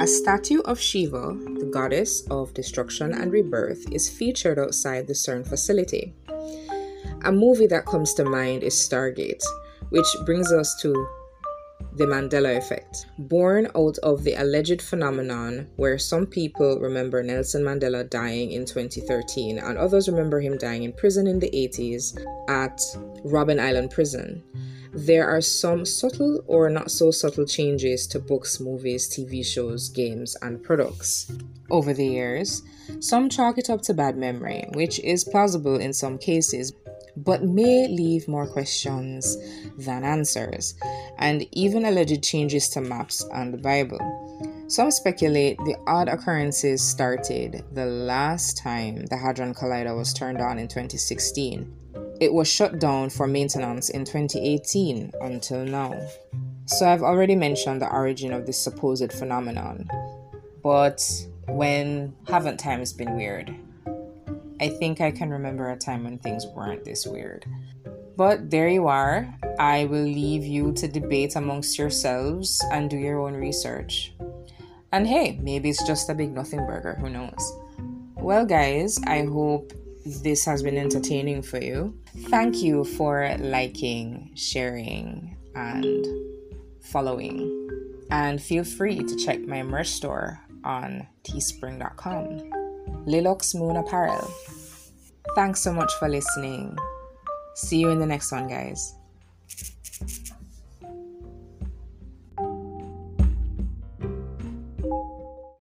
A 0.01 0.07
statue 0.07 0.61
of 0.61 0.79
Shiva, 0.79 1.35
the 1.59 1.71
goddess 1.73 2.27
of 2.31 2.53
destruction 2.53 3.13
and 3.13 3.33
rebirth, 3.33 3.91
is 3.91 4.11
featured 4.11 4.59
outside 4.59 5.07
the 5.07 5.15
CERN 5.15 5.49
facility. 5.49 6.15
A 7.25 7.33
movie 7.33 7.67
that 7.67 7.87
comes 7.87 8.13
to 8.15 8.25
mind 8.25 8.63
is 8.63 8.75
Stargate, 8.75 9.43
which 9.89 10.07
brings 10.27 10.53
us 10.53 10.79
to 10.83 11.09
the 11.97 12.07
Mandela 12.07 12.57
effect, 12.57 13.07
born 13.19 13.69
out 13.75 13.99
of 13.99 14.23
the 14.25 14.35
alleged 14.35 14.81
phenomenon 14.81 15.69
where 15.77 15.99
some 15.99 16.27
people 16.27 16.79
remember 16.79 17.23
Nelson 17.23 17.63
Mandela 17.63 18.09
dying 18.09 18.53
in 18.53 18.65
2013 18.65 19.59
and 19.59 19.77
others 19.79 20.09
remember 20.09 20.41
him 20.41 20.57
dying 20.57 20.85
in 20.85 20.93
prison 20.93 21.27
in 21.27 21.39
the 21.39 21.51
80s 21.51 22.19
at 22.49 22.79
Robben 23.25 23.61
Island 23.61 23.91
Prison. 23.91 24.43
There 24.93 25.29
are 25.29 25.41
some 25.41 25.85
subtle 25.85 26.43
or 26.49 26.69
not 26.69 26.91
so 26.91 27.13
subtle 27.13 27.47
changes 27.47 28.09
to 28.09 28.19
books, 28.19 28.59
movies, 28.59 29.09
TV 29.09 29.47
shows, 29.47 29.89
games, 29.89 30.37
and 30.43 30.61
products. 30.61 31.31
Over 31.71 31.95
the 31.95 32.07
years, 32.07 32.63
some 32.99 33.29
chalk 33.29 33.57
it 33.59 33.71
up 33.71 33.83
to 33.83 33.95
bad 33.95 34.17
memory, 34.17 34.65
which 34.73 34.99
is 35.01 35.23
plausible 35.23 35.77
in 35.77 35.93
some 35.93 36.19
cases, 36.19 36.73
but 37.17 37.43
may 37.43 37.89
leave 37.89 38.29
more 38.29 38.47
questions 38.47 39.37
than 39.79 40.05
answers, 40.05 40.75
and 41.19 41.47
even 41.53 41.85
alleged 41.85 42.23
changes 42.23 42.69
to 42.71 42.81
maps 42.81 43.25
and 43.33 43.53
the 43.53 43.59
Bible. 43.59 43.99
Some 44.69 44.91
speculate 44.91 45.57
the 45.59 45.77
odd 45.87 46.09
occurrences 46.09 46.81
started 46.81 47.65
the 47.73 47.87
last 47.87 48.57
time 48.57 49.07
the 49.07 49.17
Hadron 49.17 49.55
Collider 49.55 49.97
was 49.97 50.13
turned 50.13 50.41
on 50.41 50.59
in 50.59 50.69
2016 50.69 51.81
it 52.21 52.35
was 52.35 52.47
shut 52.47 52.79
down 52.79 53.09
for 53.09 53.27
maintenance 53.27 53.89
in 53.89 54.05
2018 54.05 55.13
until 55.23 55.65
now. 55.65 55.99
So 56.67 56.87
I've 56.87 57.03
already 57.03 57.35
mentioned 57.35 57.81
the 57.81 57.91
origin 57.91 58.33
of 58.33 58.47
this 58.47 58.61
supposed 58.61 59.11
phenomenon. 59.13 59.89
But 60.63 61.03
when 61.49 62.15
haven't 62.29 62.59
times 62.59 62.93
been 62.93 63.17
weird? 63.17 63.57
I 64.61 64.69
think 64.69 65.01
I 65.01 65.11
can 65.11 65.31
remember 65.31 65.71
a 65.71 65.77
time 65.77 66.05
when 66.05 66.19
things 66.19 66.47
weren't 66.55 66.85
this 66.85 67.07
weird. 67.07 67.47
But 68.17 68.51
there 68.51 68.69
you 68.69 68.87
are. 68.87 69.35
I 69.59 69.87
will 69.87 70.05
leave 70.05 70.45
you 70.45 70.73
to 70.73 70.87
debate 70.87 71.37
amongst 71.37 71.79
yourselves 71.79 72.63
and 72.71 72.91
do 72.91 72.99
your 72.99 73.21
own 73.21 73.35
research. 73.35 74.13
And 74.93 75.07
hey, 75.07 75.39
maybe 75.41 75.71
it's 75.71 75.87
just 75.87 76.11
a 76.11 76.15
big 76.15 76.33
nothing 76.33 76.67
burger, 76.67 76.97
who 77.01 77.09
knows? 77.09 77.59
Well, 78.17 78.45
guys, 78.45 78.99
I 79.07 79.25
hope 79.25 79.73
this 80.05 80.45
has 80.45 80.63
been 80.63 80.77
entertaining 80.77 81.41
for 81.41 81.59
you. 81.59 81.99
Thank 82.29 82.57
you 82.57 82.85
for 82.85 83.35
liking, 83.39 84.33
sharing, 84.35 85.37
and 85.55 86.07
following. 86.83 87.69
And 88.11 88.43
feel 88.43 88.65
free 88.65 88.99
to 88.99 89.17
check 89.17 89.41
my 89.41 89.63
merch 89.63 89.89
store 89.89 90.41
on 90.65 91.07
teespring.com. 91.25 92.60
Lilox 93.11 93.55
Moon 93.57 93.77
Apparel. 93.77 94.31
Thanks 95.35 95.61
so 95.61 95.73
much 95.73 95.93
for 95.99 96.09
listening. 96.09 96.77
See 97.55 97.79
you 97.79 97.91
in 97.91 97.99
the 97.99 98.07
next 98.07 98.31
one, 98.31 98.47
guys. 98.47 98.95